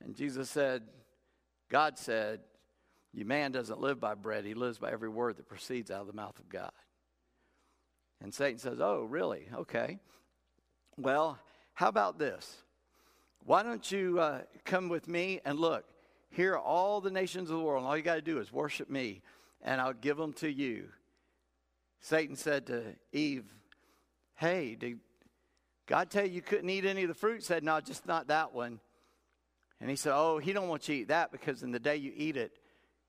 And 0.01 0.15
Jesus 0.15 0.49
said, 0.49 0.83
God 1.69 1.97
said, 1.97 2.39
You 3.13 3.25
Man 3.25 3.51
doesn't 3.51 3.81
live 3.81 3.99
by 3.99 4.15
bread, 4.15 4.45
he 4.45 4.53
lives 4.53 4.79
by 4.79 4.91
every 4.91 5.09
word 5.09 5.37
that 5.37 5.47
proceeds 5.47 5.91
out 5.91 6.01
of 6.01 6.07
the 6.07 6.13
mouth 6.13 6.39
of 6.39 6.47
God. 6.47 6.71
And 8.21 8.33
Satan 8.33 8.59
says, 8.59 8.79
Oh, 8.79 9.03
really? 9.03 9.49
Okay. 9.53 9.99
Well, 10.97 11.37
how 11.73 11.89
about 11.89 12.17
this? 12.17 12.63
Why 13.45 13.61
don't 13.61 13.91
you 13.91 14.19
uh, 14.19 14.41
come 14.63 14.89
with 14.89 15.07
me 15.07 15.39
and 15.45 15.59
look? 15.59 15.85
Here 16.31 16.53
are 16.53 16.59
all 16.59 16.99
the 16.99 17.11
nations 17.11 17.51
of 17.51 17.57
the 17.57 17.63
world, 17.63 17.83
and 17.83 17.87
all 17.87 17.95
you 17.95 18.01
got 18.01 18.15
to 18.15 18.21
do 18.21 18.39
is 18.39 18.51
worship 18.51 18.89
me, 18.89 19.21
and 19.61 19.79
I'll 19.79 19.93
give 19.93 20.17
them 20.17 20.33
to 20.33 20.51
you. 20.51 20.89
Satan 22.01 22.35
said 22.35 22.65
to 22.67 22.83
Eve, 23.13 23.45
Hey, 24.35 24.75
did 24.75 24.99
God 25.85 26.09
tell 26.09 26.25
you 26.25 26.33
you 26.33 26.41
couldn't 26.41 26.69
eat 26.69 26.85
any 26.85 27.03
of 27.03 27.07
the 27.07 27.13
fruit? 27.13 27.43
Said, 27.43 27.63
No, 27.63 27.79
just 27.79 28.07
not 28.07 28.27
that 28.27 28.53
one. 28.53 28.79
And 29.79 29.91
he 29.91 29.95
said, 29.95 30.13
Oh, 30.15 30.39
he 30.39 30.51
don't 30.51 30.67
want 30.67 30.89
you 30.89 30.95
to 30.95 31.01
eat 31.01 31.07
that 31.09 31.31
because 31.31 31.61
in 31.61 31.71
the 31.71 31.79
day 31.79 31.97
you 31.97 32.11
eat 32.15 32.37
it, 32.37 32.51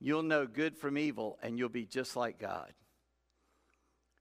you'll 0.01 0.23
know 0.23 0.47
good 0.47 0.77
from 0.77 0.99
evil 0.99 1.39
and 1.43 1.59
you'll 1.59 1.71
be 1.71 1.87
just 1.87 2.15
like 2.15 2.39
God. 2.39 2.73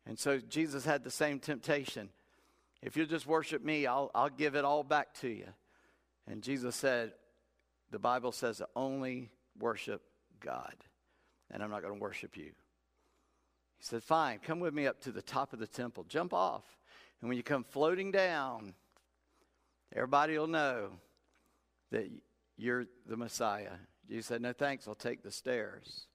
And 0.06 0.18
so 0.18 0.40
Jesus 0.40 0.86
had 0.86 1.04
the 1.04 1.12
same 1.12 1.40
temptation. 1.40 2.10
If 2.82 2.96
you'll 2.96 3.08
just 3.08 3.28
worship 3.28 3.64
me, 3.64 3.86
I'll, 3.86 4.12
I'll 4.16 4.30
give 4.30 4.56
it 4.56 4.64
all 4.64 4.84
back 4.84 5.14
to 5.16 5.28
you. 5.28 5.48
And 6.28 6.42
Jesus 6.42 6.76
said, 6.76 7.14
The 7.92 8.00
Bible 8.00 8.32
says 8.32 8.58
to 8.58 8.68
only 8.76 9.32
worship 9.60 10.02
God, 10.40 10.76
and 11.52 11.64
I'm 11.64 11.70
not 11.70 11.82
going 11.82 11.94
to 11.94 12.00
worship 12.00 12.36
you. 12.36 12.52
He 13.78 13.84
said, 13.84 14.04
Fine, 14.04 14.40
come 14.40 14.60
with 14.60 14.74
me 14.74 14.88
up 14.88 15.02
to 15.02 15.12
the 15.12 15.22
top 15.22 15.54
of 15.54 15.60
the 15.60 15.68
temple, 15.68 16.06
jump 16.08 16.34
off. 16.34 16.64
And 17.22 17.30
when 17.30 17.38
you 17.38 17.44
come 17.44 17.64
floating 17.64 18.12
down, 18.12 18.74
everybody 19.96 20.38
will 20.38 20.48
know 20.48 20.90
that 21.92 22.10
you're 22.58 22.86
the 23.08 23.18
Messiah. 23.18 23.72
Jesus 24.10 24.28
said, 24.28 24.42
No 24.42 24.54
thanks, 24.54 24.88
I'll 24.88 24.96
take 24.96 25.24
the 25.24 25.32
stairs 25.32 26.08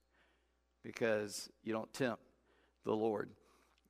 because 0.83 1.49
you 1.63 1.73
don't 1.73 1.91
tempt 1.93 2.21
the 2.83 2.95
Lord 2.95 3.29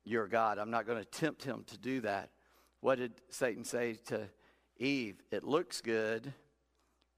your 0.04 0.26
God. 0.26 0.58
I'm 0.58 0.70
not 0.70 0.86
going 0.86 0.98
to 0.98 1.04
tempt 1.04 1.44
him 1.44 1.64
to 1.68 1.78
do 1.78 2.00
that. 2.00 2.30
What 2.80 2.98
did 2.98 3.12
Satan 3.28 3.64
say 3.64 3.94
to 4.06 4.28
Eve? 4.82 5.16
It 5.30 5.44
looks 5.44 5.80
good. 5.80 6.32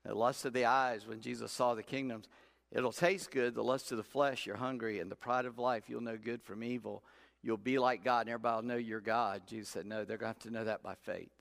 The 0.05 0.15
lust 0.15 0.45
of 0.45 0.53
the 0.53 0.67
eyes, 0.67 1.07
when 1.07 1.21
Jesus 1.21 1.51
saw 1.51 1.75
the 1.75 1.83
kingdoms, 1.83 2.29
it'll 2.71 2.93
taste 2.93 3.31
good. 3.31 3.55
The 3.55 3.65
lust 3.65 3.91
of 3.91 3.97
the 3.97 4.05
flesh, 4.05 4.47
you're 4.47 4.57
hungry. 4.57 5.01
And 5.01 5.11
the 5.11 5.17
pride 5.17 5.47
of 5.47 5.59
life, 5.59 5.85
you'll 5.89 6.03
know 6.03 6.19
good 6.23 6.43
from 6.43 6.63
evil. 6.63 7.03
You'll 7.43 7.57
be 7.57 7.79
like 7.79 8.05
God, 8.05 8.21
and 8.21 8.31
everybody 8.31 8.57
will 8.57 8.69
know 8.69 8.77
you're 8.77 9.01
God. 9.01 9.43
Jesus 9.47 9.71
said, 9.71 9.87
No, 9.87 10.05
they're 10.05 10.19
going 10.19 10.33
to 10.33 10.39
have 10.39 10.51
to 10.51 10.51
know 10.51 10.65
that 10.65 10.83
by 10.83 10.95
faith. 10.95 11.33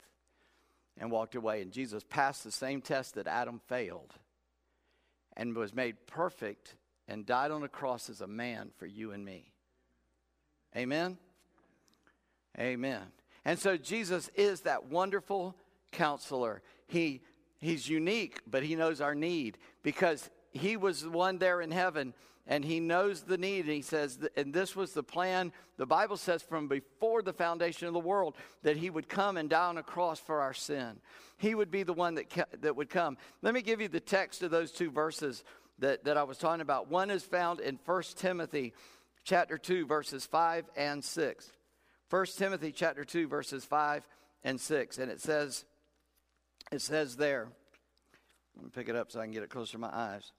And 0.98 1.10
walked 1.10 1.34
away. 1.34 1.60
And 1.60 1.72
Jesus 1.72 2.04
passed 2.08 2.44
the 2.44 2.52
same 2.52 2.80
test 2.80 3.14
that 3.14 3.26
Adam 3.26 3.60
failed 3.68 4.14
and 5.36 5.56
was 5.56 5.74
made 5.74 6.06
perfect 6.06 6.76
and 7.08 7.26
died 7.26 7.50
on 7.50 7.60
the 7.60 7.68
cross 7.68 8.08
as 8.08 8.20
a 8.20 8.26
man 8.26 8.70
for 8.78 8.86
you 8.86 9.10
and 9.12 9.24
me. 9.24 9.52
Amen? 10.76 11.18
Amen. 12.58 13.02
And 13.44 13.58
so 13.58 13.76
Jesus 13.76 14.30
is 14.36 14.62
that 14.62 14.86
wonderful 14.86 15.54
counselor. 15.94 16.62
He, 16.86 17.22
he's 17.60 17.88
unique, 17.88 18.40
but 18.46 18.62
he 18.62 18.76
knows 18.76 19.00
our 19.00 19.14
need 19.14 19.58
because 19.82 20.28
he 20.52 20.76
was 20.76 21.02
the 21.02 21.10
one 21.10 21.38
there 21.38 21.60
in 21.60 21.70
heaven 21.70 22.14
and 22.46 22.64
he 22.64 22.78
knows 22.78 23.22
the 23.22 23.38
need. 23.38 23.64
And 23.64 23.74
he 23.74 23.82
says, 23.82 24.18
and 24.36 24.52
this 24.52 24.76
was 24.76 24.92
the 24.92 25.02
plan. 25.02 25.52
The 25.78 25.86
Bible 25.86 26.16
says 26.16 26.42
from 26.42 26.68
before 26.68 27.22
the 27.22 27.32
foundation 27.32 27.88
of 27.88 27.94
the 27.94 28.00
world 28.00 28.36
that 28.62 28.76
he 28.76 28.90
would 28.90 29.08
come 29.08 29.36
and 29.36 29.48
die 29.48 29.66
on 29.66 29.78
a 29.78 29.82
cross 29.82 30.20
for 30.20 30.40
our 30.40 30.52
sin. 30.52 31.00
He 31.38 31.54
would 31.54 31.70
be 31.70 31.82
the 31.82 31.92
one 31.92 32.14
that, 32.16 32.26
that 32.60 32.76
would 32.76 32.90
come. 32.90 33.16
Let 33.42 33.54
me 33.54 33.62
give 33.62 33.80
you 33.80 33.88
the 33.88 34.00
text 34.00 34.42
of 34.42 34.50
those 34.50 34.72
two 34.72 34.90
verses 34.90 35.42
that, 35.78 36.04
that 36.04 36.16
I 36.16 36.22
was 36.22 36.38
talking 36.38 36.60
about. 36.60 36.90
One 36.90 37.10
is 37.10 37.22
found 37.22 37.60
in 37.60 37.78
1 37.84 38.02
Timothy 38.16 38.74
chapter 39.24 39.56
2, 39.56 39.86
verses 39.86 40.26
5 40.26 40.66
and 40.76 41.02
6. 41.02 41.52
1 42.10 42.26
Timothy 42.36 42.72
chapter 42.72 43.04
2, 43.04 43.26
verses 43.26 43.64
5 43.64 44.06
and 44.44 44.60
6. 44.60 44.98
And 44.98 45.10
it 45.10 45.20
says, 45.20 45.64
it 46.74 46.82
says 46.82 47.16
there, 47.16 47.48
let 48.56 48.64
me 48.64 48.70
pick 48.74 48.88
it 48.88 48.96
up 48.96 49.10
so 49.10 49.20
I 49.20 49.24
can 49.24 49.32
get 49.32 49.42
it 49.42 49.50
closer 49.50 49.72
to 49.72 49.78
my 49.78 49.90
eyes. 49.92 50.32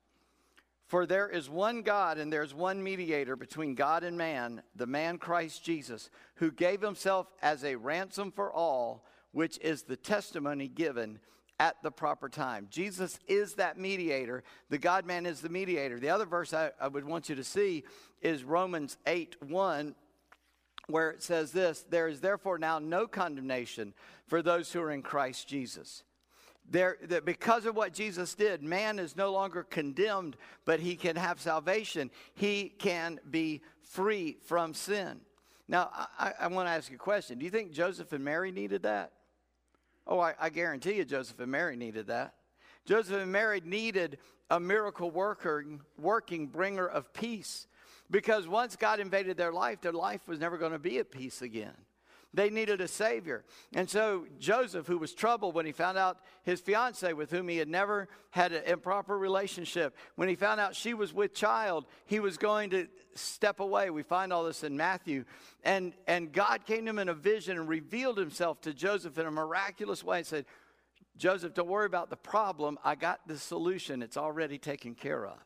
For 0.87 1.05
there 1.05 1.27
is 1.27 1.49
one 1.49 1.81
God 1.81 2.17
and 2.19 2.31
there's 2.31 2.53
one 2.53 2.83
mediator 2.83 3.35
between 3.35 3.73
God 3.73 4.03
and 4.03 4.17
man, 4.17 4.61
the 4.75 4.85
man 4.85 5.17
Christ 5.17 5.63
Jesus, 5.63 6.11
who 6.35 6.51
gave 6.51 6.81
himself 6.81 7.27
as 7.41 7.63
a 7.63 7.75
ransom 7.75 8.31
for 8.31 8.53
all, 8.53 9.03
which 9.31 9.57
is 9.59 9.83
the 9.83 9.97
testimony 9.97 10.67
given 10.67 11.19
at 11.59 11.81
the 11.81 11.91
proper 11.91 12.29
time. 12.29 12.67
Jesus 12.69 13.19
is 13.27 13.55
that 13.55 13.79
mediator. 13.79 14.43
The 14.69 14.77
God 14.77 15.05
man 15.05 15.25
is 15.25 15.41
the 15.41 15.49
mediator. 15.49 15.99
The 15.99 16.09
other 16.09 16.25
verse 16.25 16.53
I, 16.53 16.71
I, 16.79 16.87
would 16.87 17.05
want 17.05 17.29
you 17.29 17.35
to 17.35 17.43
see 17.43 17.83
is 18.21 18.43
Romans 18.43 18.97
8 19.07 19.37
1, 19.47 19.95
where 20.87 21.09
it 21.09 21.23
says 21.23 21.51
this 21.51 21.85
There 21.89 22.07
is 22.07 22.19
therefore 22.19 22.59
now 22.59 22.77
no 22.77 23.07
condemnation 23.07 23.93
for 24.27 24.41
those 24.41 24.71
who 24.71 24.81
are 24.81 24.91
in 24.91 25.01
Christ 25.01 25.47
Jesus. 25.47 26.03
There, 26.69 26.97
that 27.03 27.25
because 27.25 27.65
of 27.65 27.75
what 27.75 27.93
Jesus 27.93 28.33
did, 28.33 28.63
man 28.63 28.97
is 28.97 29.15
no 29.15 29.31
longer 29.31 29.63
condemned, 29.63 30.35
but 30.65 30.79
he 30.79 30.95
can 30.95 31.15
have 31.15 31.39
salvation. 31.39 32.09
He 32.33 32.69
can 32.69 33.19
be 33.29 33.61
free 33.83 34.37
from 34.45 34.73
sin. 34.73 35.21
Now, 35.67 35.89
I, 36.17 36.33
I 36.41 36.47
want 36.47 36.67
to 36.67 36.71
ask 36.71 36.89
you 36.89 36.95
a 36.95 36.99
question. 36.99 37.37
Do 37.37 37.45
you 37.45 37.51
think 37.51 37.71
Joseph 37.71 38.11
and 38.13 38.23
Mary 38.23 38.51
needed 38.51 38.83
that? 38.83 39.11
Oh, 40.07 40.19
I, 40.19 40.33
I 40.39 40.49
guarantee 40.49 40.93
you, 40.93 41.05
Joseph 41.05 41.39
and 41.39 41.51
Mary 41.51 41.75
needed 41.75 42.07
that. 42.07 42.35
Joseph 42.85 43.21
and 43.21 43.31
Mary 43.31 43.61
needed 43.63 44.19
a 44.49 44.59
miracle 44.59 45.09
worker, 45.09 45.65
working 45.97 46.47
bringer 46.47 46.87
of 46.87 47.13
peace. 47.13 47.67
Because 48.11 48.47
once 48.47 48.75
God 48.75 48.99
invaded 48.99 49.37
their 49.37 49.51
life, 49.51 49.81
their 49.81 49.91
life 49.91 50.21
was 50.27 50.39
never 50.39 50.57
going 50.57 50.73
to 50.73 50.79
be 50.79 50.99
at 50.99 51.09
peace 51.09 51.41
again. 51.41 51.73
They 52.35 52.49
needed 52.49 52.81
a 52.81 52.87
Savior. 52.87 53.43
And 53.73 53.89
so 53.89 54.25
Joseph, 54.39 54.87
who 54.87 54.97
was 54.97 55.13
troubled 55.13 55.55
when 55.55 55.65
he 55.65 55.71
found 55.71 55.97
out 55.97 56.19
his 56.43 56.59
fiancee, 56.59 57.13
with 57.13 57.31
whom 57.31 57.47
he 57.47 57.57
had 57.57 57.69
never 57.69 58.09
had 58.31 58.51
an 58.51 58.63
improper 58.65 59.17
relationship, 59.17 59.95
when 60.15 60.27
he 60.27 60.35
found 60.35 60.59
out 60.59 60.75
she 60.75 60.93
was 60.93 61.13
with 61.13 61.33
child, 61.33 61.85
he 62.05 62.19
was 62.19 62.37
going 62.37 62.69
to 62.71 62.87
step 63.15 63.59
away. 63.59 63.89
We 63.89 64.03
find 64.03 64.33
all 64.33 64.43
this 64.43 64.63
in 64.63 64.75
Matthew. 64.75 65.23
And, 65.63 65.93
and 66.07 66.31
God 66.31 66.65
came 66.65 66.83
to 66.85 66.89
him 66.89 66.99
in 66.99 67.09
a 67.09 67.13
vision 67.13 67.57
and 67.57 67.69
revealed 67.69 68.17
himself 68.17 68.61
to 68.61 68.73
Joseph 68.73 69.17
in 69.17 69.25
a 69.25 69.31
miraculous 69.31 70.03
way 70.03 70.17
and 70.17 70.27
said, 70.27 70.45
Joseph, 71.17 71.53
don't 71.53 71.69
worry 71.69 71.85
about 71.85 72.09
the 72.09 72.17
problem. 72.17 72.77
I 72.83 72.95
got 72.95 73.25
the 73.25 73.37
solution. 73.37 74.01
It's 74.03 74.17
already 74.17 74.57
taken 74.57 74.95
care 74.95 75.25
of. 75.25 75.37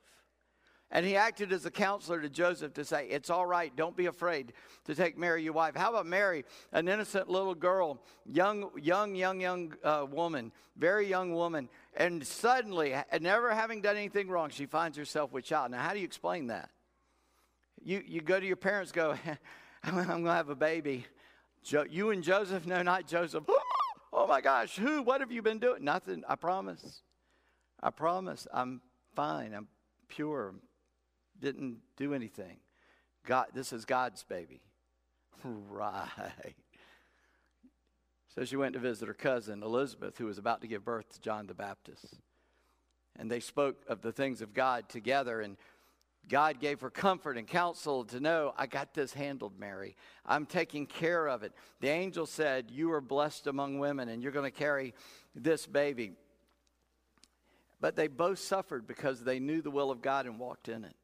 And 0.91 1.05
he 1.05 1.15
acted 1.15 1.53
as 1.53 1.65
a 1.67 1.71
counselor 1.71 2.19
to 2.19 2.29
Joseph 2.29 2.73
to 2.73 2.83
say, 2.83 3.07
It's 3.09 3.29
all 3.29 3.45
right, 3.45 3.75
don't 3.75 3.95
be 3.95 4.07
afraid 4.07 4.53
to 4.85 4.95
take 4.95 5.17
Mary, 5.17 5.43
your 5.43 5.53
wife. 5.53 5.75
How 5.75 5.91
about 5.91 6.07
Mary, 6.07 6.45
an 6.71 6.87
innocent 6.87 7.29
little 7.29 7.53
girl, 7.53 8.01
young, 8.25 8.71
young, 8.75 9.13
young, 9.13 9.39
young 9.39 9.73
uh, 9.83 10.07
woman, 10.09 10.51
very 10.75 11.07
young 11.07 11.33
woman, 11.33 11.69
and 11.95 12.25
suddenly, 12.25 12.95
never 13.21 13.53
having 13.53 13.81
done 13.81 13.97
anything 13.97 14.29
wrong, 14.29 14.49
she 14.49 14.65
finds 14.65 14.97
herself 14.97 15.31
with 15.31 15.45
child. 15.45 15.71
Now, 15.71 15.81
how 15.81 15.93
do 15.93 15.99
you 15.99 16.05
explain 16.05 16.47
that? 16.47 16.71
You, 17.83 18.01
you 18.05 18.21
go 18.21 18.39
to 18.39 18.45
your 18.45 18.55
parents, 18.55 18.91
go, 18.91 19.15
I'm 19.83 19.93
going 19.93 20.23
to 20.23 20.31
have 20.31 20.49
a 20.49 20.55
baby. 20.55 21.05
Jo- 21.63 21.85
you 21.87 22.09
and 22.09 22.23
Joseph? 22.23 22.65
No, 22.65 22.81
not 22.81 23.07
Joseph. 23.07 23.43
oh 24.13 24.25
my 24.25 24.41
gosh, 24.41 24.75
who? 24.75 25.03
What 25.03 25.21
have 25.21 25.31
you 25.31 25.43
been 25.43 25.59
doing? 25.59 25.83
Nothing, 25.83 26.23
I 26.27 26.35
promise. 26.35 27.03
I 27.81 27.91
promise. 27.91 28.47
I'm 28.51 28.81
fine. 29.15 29.53
I'm 29.53 29.67
pure 30.07 30.55
didn't 31.39 31.77
do 31.97 32.13
anything. 32.13 32.57
God, 33.25 33.47
this 33.53 33.73
is 33.73 33.85
God's 33.85 34.23
baby. 34.23 34.61
right. 35.43 36.55
So 38.35 38.45
she 38.45 38.55
went 38.55 38.73
to 38.73 38.79
visit 38.79 39.07
her 39.07 39.13
cousin 39.13 39.63
Elizabeth, 39.63 40.17
who 40.17 40.25
was 40.25 40.37
about 40.37 40.61
to 40.61 40.67
give 40.67 40.85
birth 40.85 41.09
to 41.13 41.21
John 41.21 41.47
the 41.47 41.53
Baptist. 41.53 42.19
And 43.17 43.29
they 43.29 43.39
spoke 43.39 43.77
of 43.87 44.01
the 44.01 44.11
things 44.11 44.41
of 44.41 44.53
God 44.53 44.87
together, 44.87 45.41
and 45.41 45.57
God 46.29 46.59
gave 46.59 46.79
her 46.81 46.89
comfort 46.89 47.37
and 47.37 47.47
counsel 47.47 48.05
to 48.05 48.19
know, 48.19 48.53
I 48.55 48.67
got 48.67 48.93
this 48.93 49.13
handled, 49.13 49.59
Mary. 49.59 49.95
I'm 50.25 50.45
taking 50.45 50.85
care 50.85 51.27
of 51.27 51.43
it. 51.43 51.53
The 51.81 51.89
angel 51.89 52.25
said, 52.25 52.69
You 52.71 52.93
are 52.93 53.01
blessed 53.01 53.47
among 53.47 53.79
women, 53.79 54.09
and 54.09 54.21
you're 54.21 54.31
going 54.31 54.49
to 54.49 54.57
carry 54.57 54.93
this 55.35 55.65
baby. 55.65 56.13
But 57.81 57.95
they 57.95 58.07
both 58.07 58.39
suffered 58.39 58.85
because 58.85 59.23
they 59.23 59.39
knew 59.39 59.61
the 59.61 59.71
will 59.71 59.89
of 59.89 60.01
God 60.01 60.25
and 60.25 60.37
walked 60.37 60.69
in 60.69 60.83
it. 60.83 60.95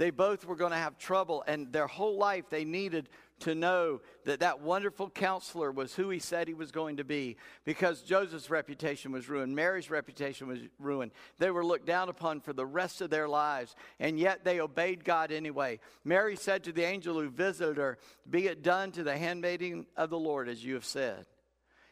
They 0.00 0.08
both 0.08 0.46
were 0.46 0.56
going 0.56 0.70
to 0.70 0.78
have 0.78 0.96
trouble, 0.96 1.44
and 1.46 1.70
their 1.74 1.86
whole 1.86 2.16
life 2.16 2.46
they 2.48 2.64
needed 2.64 3.10
to 3.40 3.54
know 3.54 4.00
that 4.24 4.40
that 4.40 4.62
wonderful 4.62 5.10
counselor 5.10 5.70
was 5.70 5.94
who 5.94 6.08
he 6.08 6.18
said 6.18 6.48
he 6.48 6.54
was 6.54 6.72
going 6.72 6.96
to 6.96 7.04
be 7.04 7.36
because 7.66 8.00
Joseph's 8.00 8.48
reputation 8.48 9.12
was 9.12 9.28
ruined, 9.28 9.54
Mary's 9.54 9.90
reputation 9.90 10.48
was 10.48 10.58
ruined. 10.78 11.12
They 11.36 11.50
were 11.50 11.66
looked 11.66 11.84
down 11.84 12.08
upon 12.08 12.40
for 12.40 12.54
the 12.54 12.64
rest 12.64 13.02
of 13.02 13.10
their 13.10 13.28
lives, 13.28 13.76
and 13.98 14.18
yet 14.18 14.42
they 14.42 14.58
obeyed 14.58 15.04
God 15.04 15.30
anyway. 15.30 15.80
Mary 16.02 16.34
said 16.34 16.64
to 16.64 16.72
the 16.72 16.84
angel 16.84 17.20
who 17.20 17.28
visited 17.28 17.76
her, 17.76 17.98
Be 18.30 18.46
it 18.46 18.62
done 18.62 18.92
to 18.92 19.02
the 19.02 19.18
handmaiden 19.18 19.84
of 19.98 20.08
the 20.08 20.18
Lord, 20.18 20.48
as 20.48 20.64
you 20.64 20.72
have 20.72 20.86
said. 20.86 21.26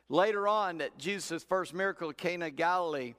Later 0.08 0.48
on, 0.48 0.80
at 0.80 0.96
Jesus' 0.96 1.44
first 1.44 1.74
miracle 1.74 2.08
at 2.08 2.16
Cana 2.16 2.50
Galilee, 2.50 3.16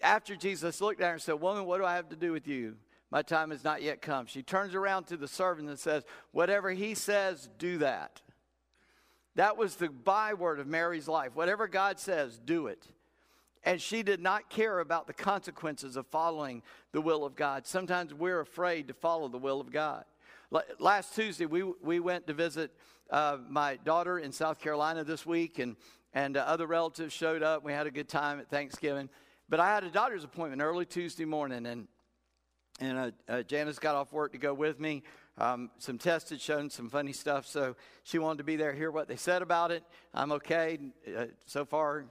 after 0.00 0.36
Jesus 0.36 0.80
looked 0.80 1.00
at 1.00 1.08
her 1.08 1.12
and 1.14 1.22
said, 1.22 1.40
Woman, 1.40 1.64
what 1.64 1.78
do 1.78 1.84
I 1.84 1.96
have 1.96 2.10
to 2.10 2.16
do 2.16 2.30
with 2.30 2.46
you? 2.46 2.76
My 3.10 3.22
time 3.22 3.50
has 3.50 3.64
not 3.64 3.82
yet 3.82 4.02
come. 4.02 4.26
She 4.26 4.42
turns 4.42 4.74
around 4.74 5.04
to 5.04 5.16
the 5.16 5.28
servant 5.28 5.68
and 5.68 5.78
says, 5.78 6.04
Whatever 6.32 6.70
he 6.70 6.94
says, 6.94 7.48
do 7.58 7.78
that. 7.78 8.20
That 9.34 9.56
was 9.56 9.76
the 9.76 9.88
byword 9.88 10.58
of 10.58 10.66
Mary's 10.66 11.08
life. 11.08 11.34
Whatever 11.34 11.68
God 11.68 11.98
says, 11.98 12.38
do 12.44 12.66
it. 12.66 12.84
And 13.64 13.80
she 13.80 14.02
did 14.02 14.20
not 14.20 14.50
care 14.50 14.80
about 14.80 15.06
the 15.06 15.12
consequences 15.12 15.96
of 15.96 16.06
following 16.06 16.62
the 16.92 17.00
will 17.00 17.24
of 17.24 17.36
God. 17.36 17.66
Sometimes 17.66 18.12
we're 18.12 18.40
afraid 18.40 18.88
to 18.88 18.94
follow 18.94 19.28
the 19.28 19.38
will 19.38 19.60
of 19.60 19.70
God. 19.70 20.04
Last 20.78 21.14
Tuesday, 21.14 21.46
we, 21.46 21.62
we 21.62 22.00
went 22.00 22.26
to 22.26 22.32
visit 22.32 22.72
uh, 23.10 23.38
my 23.48 23.76
daughter 23.84 24.18
in 24.18 24.32
South 24.32 24.58
Carolina 24.58 25.04
this 25.04 25.26
week, 25.26 25.58
and, 25.58 25.76
and 26.14 26.36
uh, 26.36 26.40
other 26.40 26.66
relatives 26.66 27.12
showed 27.12 27.42
up. 27.42 27.62
We 27.62 27.72
had 27.72 27.86
a 27.86 27.90
good 27.90 28.08
time 28.08 28.40
at 28.40 28.48
Thanksgiving. 28.48 29.08
But 29.48 29.60
I 29.60 29.68
had 29.68 29.84
a 29.84 29.90
doctor's 29.90 30.24
appointment 30.24 30.62
early 30.62 30.86
Tuesday 30.86 31.24
morning, 31.24 31.66
and 31.66 31.88
and 32.80 32.98
uh, 32.98 33.10
uh, 33.28 33.42
Janice 33.42 33.78
got 33.78 33.94
off 33.94 34.12
work 34.12 34.32
to 34.32 34.38
go 34.38 34.54
with 34.54 34.78
me. 34.78 35.02
Um, 35.36 35.70
some 35.78 35.98
tests 35.98 36.30
had 36.30 36.40
shown 36.40 36.70
some 36.70 36.88
funny 36.88 37.12
stuff, 37.12 37.46
so 37.46 37.76
she 38.02 38.18
wanted 38.18 38.38
to 38.38 38.44
be 38.44 38.56
there, 38.56 38.72
hear 38.72 38.90
what 38.90 39.08
they 39.08 39.16
said 39.16 39.42
about 39.42 39.70
it. 39.70 39.84
I'm 40.12 40.32
okay. 40.32 40.78
Uh, 41.16 41.26
so 41.46 41.64
far, 41.64 42.04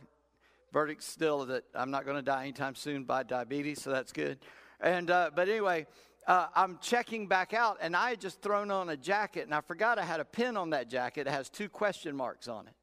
verdict 0.71 1.03
still 1.03 1.45
that 1.45 1.63
I'm 1.75 1.91
not 1.91 2.05
going 2.05 2.17
to 2.17 2.21
die 2.21 2.43
anytime 2.43 2.75
soon 2.75 3.03
by 3.03 3.23
diabetes, 3.23 3.81
so 3.81 3.91
that's 3.91 4.11
good. 4.11 4.39
And 4.79 5.09
uh, 5.09 5.31
but 5.35 5.49
anyway, 5.49 5.87
uh, 6.27 6.47
I'm 6.55 6.77
checking 6.81 7.27
back 7.27 7.53
out, 7.53 7.77
and 7.81 7.95
I 7.95 8.11
had 8.11 8.21
just 8.21 8.41
thrown 8.41 8.71
on 8.71 8.89
a 8.89 8.97
jacket, 8.97 9.45
and 9.45 9.53
I 9.53 9.61
forgot 9.61 9.97
I 9.97 10.03
had 10.03 10.19
a 10.19 10.25
pin 10.25 10.57
on 10.57 10.71
that 10.71 10.89
jacket. 10.89 11.27
It 11.27 11.31
has 11.31 11.49
two 11.49 11.69
question 11.69 12.15
marks 12.15 12.47
on 12.47 12.67
it. 12.67 12.73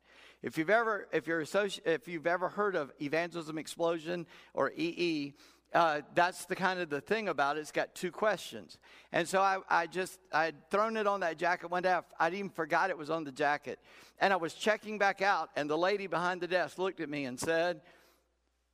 If 0.42 0.58
you've 0.58 0.70
ever, 0.70 1.08
if 1.10 1.26
you're 1.26 1.42
associ- 1.42 1.80
if 1.86 2.06
you've 2.06 2.26
ever 2.26 2.50
heard 2.50 2.76
of 2.76 2.92
evangelism 3.00 3.56
explosion 3.56 4.26
or 4.52 4.72
EE, 4.76 5.32
uh, 5.74 6.02
that's 6.14 6.44
the 6.44 6.54
kind 6.54 6.78
of 6.78 6.88
the 6.88 7.00
thing 7.00 7.28
about 7.28 7.56
it. 7.56 7.60
It's 7.60 7.72
got 7.72 7.94
two 7.94 8.12
questions. 8.12 8.78
And 9.12 9.26
so 9.26 9.40
I, 9.40 9.58
I 9.68 9.86
just, 9.88 10.20
I 10.32 10.44
had 10.44 10.70
thrown 10.70 10.96
it 10.96 11.06
on 11.08 11.20
that 11.20 11.36
jacket 11.36 11.70
one 11.70 11.82
day. 11.82 11.98
I, 12.18 12.28
would 12.28 12.34
even 12.34 12.50
forgot 12.50 12.90
it 12.90 12.96
was 12.96 13.10
on 13.10 13.24
the 13.24 13.32
jacket. 13.32 13.80
And 14.20 14.32
I 14.32 14.36
was 14.36 14.54
checking 14.54 14.98
back 14.98 15.20
out, 15.20 15.50
and 15.56 15.68
the 15.68 15.76
lady 15.76 16.06
behind 16.06 16.40
the 16.40 16.46
desk 16.46 16.78
looked 16.78 17.00
at 17.00 17.08
me 17.08 17.24
and 17.24 17.38
said, 17.38 17.80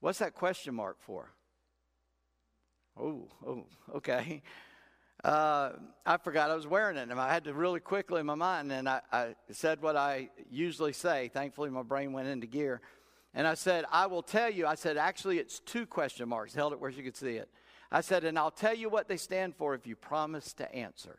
What's 0.01 0.19
that 0.21 0.35
question 0.35 0.75
mark 0.75 0.97
for? 1.01 1.31
Oh, 2.99 3.29
oh, 3.47 3.67
okay. 3.97 4.43
Uh, 5.23 5.73
I 6.07 6.17
forgot 6.17 6.51
I 6.51 6.55
was 6.55 6.67
wearing 6.67 6.97
it, 6.97 7.11
and 7.11 7.21
I 7.21 7.33
had 7.33 7.45
to 7.45 7.53
really 7.53 7.81
quickly 7.81 8.21
in 8.21 8.27
my 8.27 8.35
mind, 8.35 8.73
and 8.73 8.89
I, 8.89 9.03
I 9.13 9.35
said 9.51 9.83
what 9.83 9.97
I 9.97 10.31
usually 10.51 10.95
say. 10.95 11.31
Thankfully, 11.33 11.69
my 11.69 11.83
brain 11.83 12.13
went 12.15 12.29
into 12.29 12.47
gear. 12.47 12.81
And 13.35 13.47
I 13.47 13.55
said, 13.55 13.85
I 13.93 14.07
will 14.07 14.23
tell 14.23 14.51
you. 14.51 14.67
I 14.67 14.75
said, 14.75 14.97
actually, 14.97 15.39
it's 15.39 15.61
two 15.61 15.87
question 15.87 16.29
marks. 16.29 16.55
Held 16.55 16.73
it 16.73 16.81
where 16.81 16.91
she 16.91 17.03
could 17.03 17.17
see 17.17 17.37
it. 17.37 17.49
I 17.93 18.01
said, 18.01 18.25
and 18.25 18.39
I'll 18.39 18.51
tell 18.51 18.75
you 18.75 18.89
what 18.89 19.09
they 19.09 19.17
stand 19.17 19.55
for 19.57 19.75
if 19.75 19.87
you 19.87 19.97
promise 19.97 20.53
to 20.55 20.75
answer. 20.75 21.19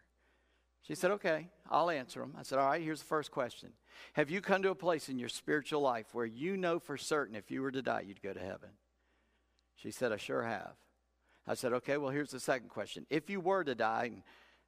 She 0.84 0.96
said, 0.96 1.12
okay, 1.12 1.50
I'll 1.70 1.90
answer 1.90 2.22
them. 2.22 2.36
I 2.38 2.44
said, 2.44 2.60
all 2.60 2.70
right, 2.70 2.82
here's 2.82 3.00
the 3.00 3.08
first 3.08 3.32
question 3.32 3.72
Have 4.14 4.30
you 4.30 4.42
come 4.42 4.64
to 4.64 4.72
a 4.72 4.76
place 4.76 5.10
in 5.10 5.20
your 5.20 5.30
spiritual 5.30 5.82
life 5.82 6.08
where 6.14 6.26
you 6.26 6.58
know 6.58 6.80
for 6.80 6.98
certain 6.98 7.36
if 7.36 7.52
you 7.52 7.62
were 7.62 7.72
to 7.72 7.82
die, 7.82 8.04
you'd 8.08 8.22
go 8.22 8.34
to 8.34 8.40
heaven? 8.40 8.70
She 9.76 9.92
said, 9.92 10.12
I 10.12 10.18
sure 10.18 10.44
have. 10.44 10.74
I 11.48 11.56
said, 11.56 11.74
okay, 11.74 11.98
well, 11.98 12.12
here's 12.12 12.32
the 12.32 12.40
second 12.40 12.70
question. 12.70 13.06
If 13.10 13.30
you 13.30 13.40
were 13.40 13.64
to 13.64 13.74
die, 13.74 14.12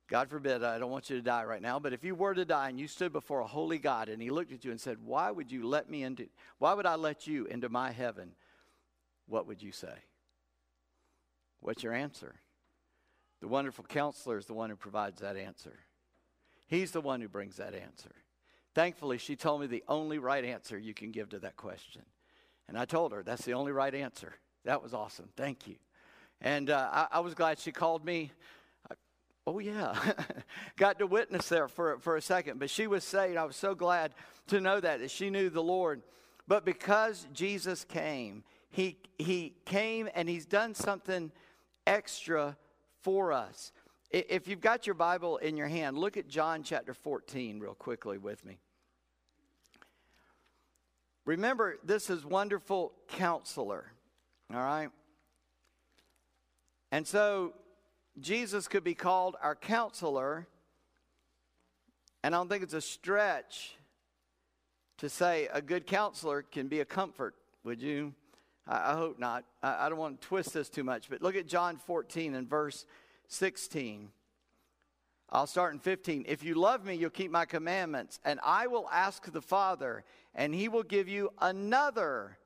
God 0.10 0.30
forbid, 0.30 0.64
I 0.64 0.78
don't 0.80 0.92
want 0.92 1.10
you 1.10 1.16
to 1.16 1.22
die 1.22 1.46
right 1.46 1.62
now, 1.62 1.80
but 1.80 1.94
if 1.94 2.04
you 2.04 2.14
were 2.14 2.34
to 2.34 2.46
die 2.46 2.70
and 2.70 2.80
you 2.80 2.88
stood 2.88 3.14
before 3.14 3.40
a 3.40 3.48
holy 3.48 3.80
God 3.80 4.10
and 4.10 4.22
he 4.22 4.30
looked 4.30 4.52
at 4.52 4.66
you 4.66 4.72
and 4.72 4.80
said, 4.80 4.98
Why 5.04 5.32
would 5.32 5.52
you 5.52 5.66
let 5.66 5.90
me 5.90 6.04
into, 6.04 6.28
why 6.60 6.74
would 6.74 6.86
I 6.86 6.96
let 6.96 7.26
you 7.26 7.46
into 7.46 7.70
my 7.70 7.92
heaven? 7.92 8.34
What 9.28 9.48
would 9.48 9.62
you 9.62 9.72
say? 9.72 9.94
What's 11.62 11.84
your 11.84 11.94
answer? 11.94 12.36
The 13.40 13.48
wonderful 13.48 13.86
counselor 13.86 14.38
is 14.38 14.46
the 14.46 14.54
one 14.54 14.70
who 14.70 14.76
provides 14.76 15.22
that 15.22 15.38
answer. 15.38 15.80
He's 16.68 16.92
the 16.92 17.02
one 17.02 17.22
who 17.22 17.30
brings 17.30 17.58
that 17.58 17.74
answer. 17.74 18.12
Thankfully, 18.76 19.18
she 19.18 19.36
told 19.36 19.62
me 19.62 19.68
the 19.68 19.84
only 19.88 20.18
right 20.18 20.44
answer 20.44 20.78
you 20.78 20.94
can 20.94 21.12
give 21.12 21.30
to 21.30 21.40
that 21.40 21.56
question. 21.56 22.04
And 22.68 22.78
I 22.78 22.86
told 22.86 23.14
her, 23.14 23.24
That's 23.24 23.46
the 23.46 23.54
only 23.54 23.72
right 23.72 23.94
answer. 23.94 24.36
That 24.66 24.82
was 24.82 24.94
awesome. 24.94 25.30
Thank 25.36 25.68
you. 25.68 25.76
And 26.42 26.70
uh, 26.70 26.90
I, 26.92 27.08
I 27.12 27.20
was 27.20 27.34
glad 27.34 27.60
she 27.60 27.72
called 27.72 28.04
me 28.04 28.32
Oh, 29.46 29.60
yeah. 29.60 29.96
Got 30.78 31.00
to 31.00 31.08
witness 31.08 31.50
there 31.50 31.68
for, 31.68 31.98
for 32.00 32.16
a 32.16 32.22
second. 32.22 32.60
But 32.60 32.70
she 32.70 32.88
was 32.88 33.04
saved. 33.04 33.38
I 33.38 33.44
was 33.44 33.56
so 33.56 33.76
glad 33.76 34.14
to 34.48 34.62
know 34.62 34.80
that, 34.80 35.00
that 35.02 35.12
she 35.12 35.30
knew 35.30 35.50
the 35.50 35.64
Lord. 35.64 36.02
But 36.48 36.66
because 36.66 37.28
Jesus 37.34 37.84
came, 37.84 38.44
he, 38.70 38.98
he 39.18 39.54
came 39.66 40.10
and 40.16 40.30
he's 40.30 40.46
done 40.46 40.74
something 40.74 41.32
extra 41.86 42.58
for 43.02 43.34
us. 43.34 43.72
If 44.12 44.48
you've 44.48 44.62
got 44.62 44.86
your 44.86 44.94
Bible 44.94 45.38
in 45.38 45.58
your 45.58 45.68
hand, 45.68 45.98
look 45.98 46.18
at 46.18 46.28
John 46.28 46.64
chapter 46.64 46.94
14 46.94 47.60
real 47.60 47.74
quickly 47.74 48.18
with 48.18 48.46
me. 48.46 48.60
Remember, 51.26 51.78
this 51.84 52.10
is 52.10 52.26
wonderful 52.26 52.94
counselor, 53.08 53.86
all 54.54 54.60
right? 54.60 54.90
And 56.92 57.08
so 57.08 57.54
Jesus 58.20 58.68
could 58.68 58.84
be 58.84 58.94
called 58.94 59.36
our 59.42 59.56
counselor, 59.56 60.48
and 62.24 62.36
I 62.36 62.38
don't 62.38 62.48
think 62.48 62.64
it's 62.64 62.74
a 62.74 62.82
stretch 62.82 63.76
to 64.98 65.10
say 65.10 65.50
a 65.52 65.62
good 65.62 65.88
counselor 65.88 66.44
can 66.44 66.68
be 66.68 66.80
a 66.80 66.86
comfort, 66.86 67.36
would 67.64 67.82
you? 67.82 68.14
I, 68.68 68.92
I 68.92 68.96
hope 68.96 69.20
not. 69.20 69.46
I, 69.62 69.86
I 69.86 69.90
don't 69.90 69.98
want 69.98 70.22
to 70.22 70.28
twist 70.28 70.54
this 70.54 70.70
too 70.70 70.84
much, 70.84 71.10
but 71.10 71.22
look 71.22 71.36
at 71.36 71.48
John 71.48 71.78
14 71.78 72.36
and 72.36 72.48
verse 72.48 72.86
16. 73.28 74.10
I'll 75.32 75.48
start 75.48 75.74
in 75.74 75.80
15. 75.80 76.26
If 76.28 76.44
you 76.44 76.54
love 76.54 76.86
me, 76.86 76.94
you'll 76.94 77.10
keep 77.10 77.32
my 77.32 77.46
commandments, 77.46 78.20
and 78.24 78.40
I 78.44 78.68
will 78.68 78.88
ask 78.92 79.32
the 79.32 79.42
Father, 79.42 80.04
and 80.36 80.54
he 80.54 80.68
will 80.68 80.84
give 80.84 81.10
you 81.10 81.32
another. 81.42 82.38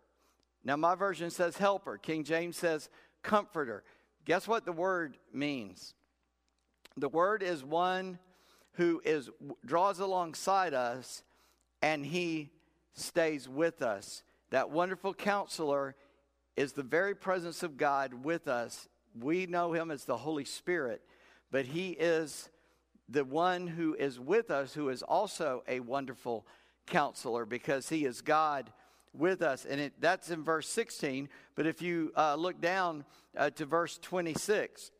Now, 0.63 0.77
my 0.77 0.95
version 0.95 1.29
says 1.29 1.57
helper. 1.57 1.97
King 1.97 2.23
James 2.23 2.55
says 2.55 2.89
comforter. 3.23 3.83
Guess 4.27 4.45
what 4.45 4.65
the 4.65 4.73
word 4.73 5.15
means? 5.31 5.93
The 6.97 7.07
word 7.07 7.41
is 7.41 7.63
one 7.63 8.19
who 8.73 9.01
is 9.05 9.29
draws 9.65 9.99
alongside 9.99 10.73
us 10.73 11.23
and 11.81 12.05
he 12.05 12.49
stays 12.93 13.47
with 13.47 13.81
us. 13.81 14.23
That 14.49 14.69
wonderful 14.69 15.13
counselor 15.13 15.95
is 16.57 16.73
the 16.73 16.83
very 16.83 17.15
presence 17.15 17.63
of 17.63 17.77
God 17.77 18.25
with 18.25 18.49
us. 18.49 18.89
We 19.17 19.45
know 19.45 19.71
him 19.71 19.91
as 19.91 20.03
the 20.03 20.17
Holy 20.17 20.43
Spirit, 20.43 21.01
but 21.49 21.63
he 21.63 21.91
is 21.91 22.49
the 23.07 23.23
one 23.23 23.65
who 23.65 23.95
is 23.95 24.19
with 24.19 24.51
us, 24.51 24.73
who 24.73 24.89
is 24.89 25.03
also 25.03 25.63
a 25.69 25.79
wonderful 25.79 26.45
counselor 26.85 27.45
because 27.45 27.87
he 27.87 28.03
is 28.03 28.19
God 28.19 28.73
with 29.17 29.41
us. 29.41 29.65
And 29.65 29.79
it, 29.79 29.93
that's 29.99 30.29
in 30.29 30.43
verse 30.43 30.69
16. 30.69 31.29
But 31.55 31.67
if 31.67 31.81
you 31.81 32.11
uh, 32.15 32.35
look 32.35 32.61
down 32.61 33.05
uh, 33.35 33.49
to 33.51 33.65
verse 33.65 33.97
26 33.97 34.91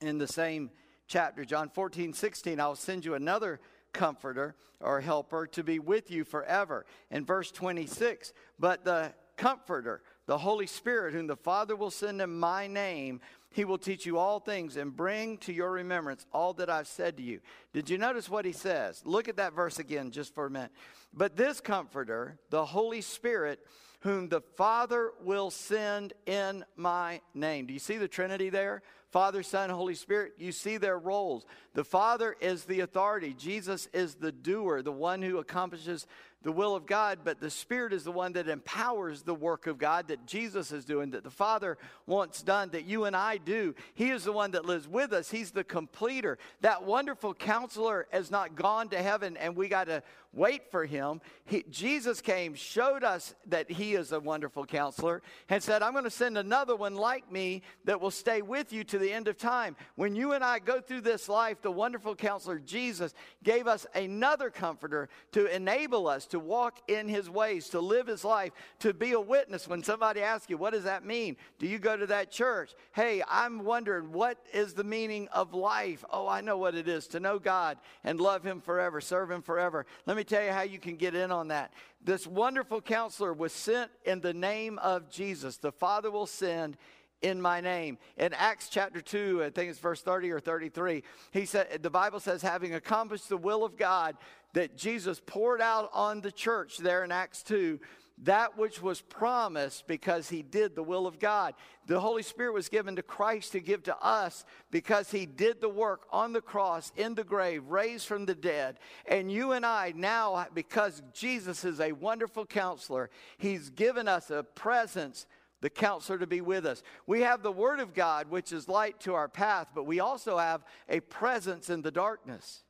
in 0.00 0.18
the 0.18 0.28
same 0.28 0.70
chapter, 1.06 1.44
John 1.44 1.68
14, 1.68 2.12
16, 2.12 2.60
I'll 2.60 2.74
send 2.74 3.04
you 3.04 3.14
another 3.14 3.60
comforter 3.92 4.56
or 4.80 5.00
helper 5.00 5.46
to 5.48 5.62
be 5.62 5.78
with 5.78 6.10
you 6.10 6.24
forever. 6.24 6.86
In 7.10 7.24
verse 7.24 7.50
26, 7.50 8.32
but 8.58 8.84
the 8.84 9.12
comforter, 9.36 10.02
the 10.26 10.38
Holy 10.38 10.66
Spirit, 10.66 11.14
whom 11.14 11.26
the 11.26 11.36
Father 11.36 11.76
will 11.76 11.90
send 11.90 12.20
in 12.20 12.38
my 12.38 12.66
name, 12.66 13.20
he 13.52 13.64
will 13.64 13.78
teach 13.78 14.06
you 14.06 14.18
all 14.18 14.40
things 14.40 14.76
and 14.76 14.94
bring 14.94 15.38
to 15.38 15.52
your 15.52 15.70
remembrance 15.70 16.26
all 16.32 16.52
that 16.54 16.70
I've 16.70 16.88
said 16.88 17.16
to 17.18 17.22
you. 17.22 17.40
Did 17.72 17.90
you 17.90 17.98
notice 17.98 18.28
what 18.28 18.44
he 18.44 18.52
says? 18.52 19.02
Look 19.04 19.28
at 19.28 19.36
that 19.36 19.54
verse 19.54 19.78
again 19.78 20.10
just 20.10 20.34
for 20.34 20.46
a 20.46 20.50
minute. 20.50 20.72
But 21.12 21.36
this 21.36 21.60
comforter, 21.60 22.38
the 22.50 22.64
Holy 22.64 23.00
Spirit, 23.00 23.60
whom 24.00 24.28
the 24.28 24.40
Father 24.56 25.12
will 25.22 25.50
send 25.50 26.12
in 26.26 26.64
my 26.76 27.20
name. 27.34 27.66
Do 27.66 27.72
you 27.72 27.78
see 27.78 27.98
the 27.98 28.08
Trinity 28.08 28.50
there? 28.50 28.82
Father, 29.12 29.42
Son, 29.42 29.68
Holy 29.68 29.94
Spirit, 29.94 30.32
you 30.38 30.52
see 30.52 30.78
their 30.78 30.98
roles. 30.98 31.44
The 31.74 31.84
Father 31.84 32.34
is 32.40 32.64
the 32.64 32.80
authority. 32.80 33.34
Jesus 33.34 33.86
is 33.92 34.14
the 34.14 34.32
doer, 34.32 34.80
the 34.80 34.90
one 34.90 35.20
who 35.20 35.36
accomplishes 35.38 36.06
the 36.42 36.52
will 36.52 36.74
of 36.74 36.86
God, 36.86 37.20
but 37.24 37.40
the 37.40 37.50
Spirit 37.50 37.92
is 37.92 38.04
the 38.04 38.12
one 38.12 38.32
that 38.32 38.48
empowers 38.48 39.22
the 39.22 39.34
work 39.34 39.66
of 39.66 39.78
God 39.78 40.08
that 40.08 40.26
Jesus 40.26 40.72
is 40.72 40.84
doing, 40.84 41.10
that 41.12 41.24
the 41.24 41.30
Father 41.30 41.78
wants 42.06 42.42
done, 42.42 42.70
that 42.70 42.84
you 42.84 43.04
and 43.04 43.16
I 43.16 43.36
do. 43.36 43.74
He 43.94 44.10
is 44.10 44.24
the 44.24 44.32
one 44.32 44.52
that 44.52 44.64
lives 44.64 44.88
with 44.88 45.12
us. 45.12 45.30
He's 45.30 45.52
the 45.52 45.64
completer. 45.64 46.38
That 46.60 46.84
wonderful 46.84 47.34
counselor 47.34 48.06
has 48.10 48.30
not 48.30 48.54
gone 48.54 48.88
to 48.90 49.02
heaven 49.02 49.36
and 49.36 49.56
we 49.56 49.68
got 49.68 49.86
to 49.86 50.02
wait 50.32 50.70
for 50.70 50.84
him. 50.84 51.20
He, 51.44 51.64
Jesus 51.70 52.20
came, 52.20 52.54
showed 52.54 53.04
us 53.04 53.34
that 53.46 53.70
he 53.70 53.94
is 53.94 54.12
a 54.12 54.20
wonderful 54.20 54.64
counselor, 54.64 55.22
and 55.48 55.62
said, 55.62 55.82
I'm 55.82 55.92
going 55.92 56.04
to 56.04 56.10
send 56.10 56.38
another 56.38 56.74
one 56.74 56.94
like 56.94 57.30
me 57.30 57.62
that 57.84 58.00
will 58.00 58.10
stay 58.10 58.40
with 58.42 58.72
you 58.72 58.84
to 58.84 58.98
the 58.98 59.12
end 59.12 59.28
of 59.28 59.36
time. 59.36 59.76
When 59.96 60.14
you 60.14 60.32
and 60.32 60.42
I 60.42 60.58
go 60.58 60.80
through 60.80 61.02
this 61.02 61.28
life, 61.28 61.60
the 61.60 61.70
wonderful 61.70 62.14
counselor 62.14 62.58
Jesus 62.58 63.12
gave 63.42 63.66
us 63.66 63.86
another 63.94 64.48
comforter 64.48 65.08
to 65.32 65.54
enable 65.54 66.06
us 66.06 66.26
to 66.32 66.38
walk 66.38 66.78
in 66.88 67.08
his 67.08 67.30
ways, 67.30 67.68
to 67.68 67.80
live 67.80 68.06
his 68.06 68.24
life, 68.24 68.52
to 68.80 68.92
be 68.92 69.12
a 69.12 69.20
witness. 69.20 69.68
When 69.68 69.82
somebody 69.82 70.20
asks 70.20 70.50
you, 70.50 70.56
What 70.56 70.72
does 70.72 70.84
that 70.84 71.04
mean? 71.04 71.36
Do 71.58 71.66
you 71.66 71.78
go 71.78 71.96
to 71.96 72.06
that 72.06 72.30
church? 72.30 72.72
Hey, 72.92 73.22
I'm 73.28 73.64
wondering, 73.64 74.12
what 74.12 74.38
is 74.52 74.72
the 74.74 74.82
meaning 74.84 75.28
of 75.28 75.54
life? 75.54 76.04
Oh, 76.10 76.26
I 76.26 76.40
know 76.40 76.56
what 76.56 76.74
it 76.74 76.88
is 76.88 77.06
to 77.08 77.20
know 77.20 77.38
God 77.38 77.78
and 78.02 78.20
love 78.20 78.42
him 78.44 78.60
forever, 78.60 79.00
serve 79.00 79.30
him 79.30 79.42
forever. 79.42 79.86
Let 80.06 80.16
me 80.16 80.24
tell 80.24 80.42
you 80.42 80.50
how 80.50 80.62
you 80.62 80.78
can 80.78 80.96
get 80.96 81.14
in 81.14 81.30
on 81.30 81.48
that. 81.48 81.72
This 82.04 82.26
wonderful 82.26 82.80
counselor 82.80 83.32
was 83.32 83.52
sent 83.52 83.90
in 84.04 84.20
the 84.20 84.34
name 84.34 84.78
of 84.78 85.10
Jesus. 85.10 85.58
The 85.58 85.70
Father 85.70 86.10
will 86.10 86.26
send 86.26 86.76
in 87.22 87.40
my 87.40 87.60
name. 87.60 87.98
In 88.16 88.32
Acts 88.34 88.68
chapter 88.68 89.00
2, 89.00 89.44
I 89.44 89.50
think 89.50 89.70
it's 89.70 89.78
verse 89.78 90.02
30 90.02 90.30
or 90.30 90.40
33, 90.40 91.02
he 91.30 91.44
said 91.46 91.82
the 91.82 91.90
Bible 91.90 92.20
says 92.20 92.42
having 92.42 92.74
accomplished 92.74 93.28
the 93.28 93.36
will 93.36 93.64
of 93.64 93.76
God 93.76 94.16
that 94.52 94.76
Jesus 94.76 95.20
poured 95.24 95.60
out 95.60 95.90
on 95.92 96.20
the 96.20 96.32
church 96.32 96.78
there 96.78 97.04
in 97.04 97.12
Acts 97.12 97.42
2 97.42 97.80
that 98.24 98.56
which 98.56 98.80
was 98.80 99.00
promised 99.00 99.86
because 99.86 100.28
he 100.28 100.42
did 100.42 100.74
the 100.74 100.82
will 100.82 101.06
of 101.06 101.18
God. 101.18 101.54
The 101.86 101.98
Holy 101.98 102.22
Spirit 102.22 102.54
was 102.54 102.68
given 102.68 102.96
to 102.96 103.02
Christ 103.02 103.52
to 103.52 103.60
give 103.60 103.82
to 103.84 103.96
us 103.98 104.44
because 104.70 105.10
he 105.10 105.26
did 105.26 105.60
the 105.60 105.68
work 105.68 106.06
on 106.12 106.32
the 106.32 106.40
cross, 106.40 106.92
in 106.96 107.14
the 107.14 107.24
grave, 107.24 107.64
raised 107.66 108.06
from 108.06 108.26
the 108.26 108.34
dead. 108.34 108.78
And 109.06 109.30
you 109.30 109.52
and 109.52 109.66
I 109.66 109.92
now, 109.96 110.46
because 110.54 111.02
Jesus 111.12 111.64
is 111.64 111.80
a 111.80 111.92
wonderful 111.92 112.46
counselor, 112.46 113.10
he's 113.38 113.70
given 113.70 114.06
us 114.06 114.30
a 114.30 114.44
presence 114.44 115.26
the 115.62 115.70
counselor 115.70 116.18
to 116.18 116.26
be 116.26 116.42
with 116.42 116.66
us. 116.66 116.82
We 117.06 117.22
have 117.22 117.42
the 117.42 117.52
Word 117.52 117.80
of 117.80 117.94
God, 117.94 118.28
which 118.28 118.52
is 118.52 118.68
light 118.68 119.00
to 119.00 119.14
our 119.14 119.28
path, 119.28 119.68
but 119.74 119.84
we 119.84 120.00
also 120.00 120.36
have 120.36 120.64
a 120.88 121.00
presence 121.00 121.70
in 121.70 121.80
the 121.80 121.90
darkness. 121.90 122.64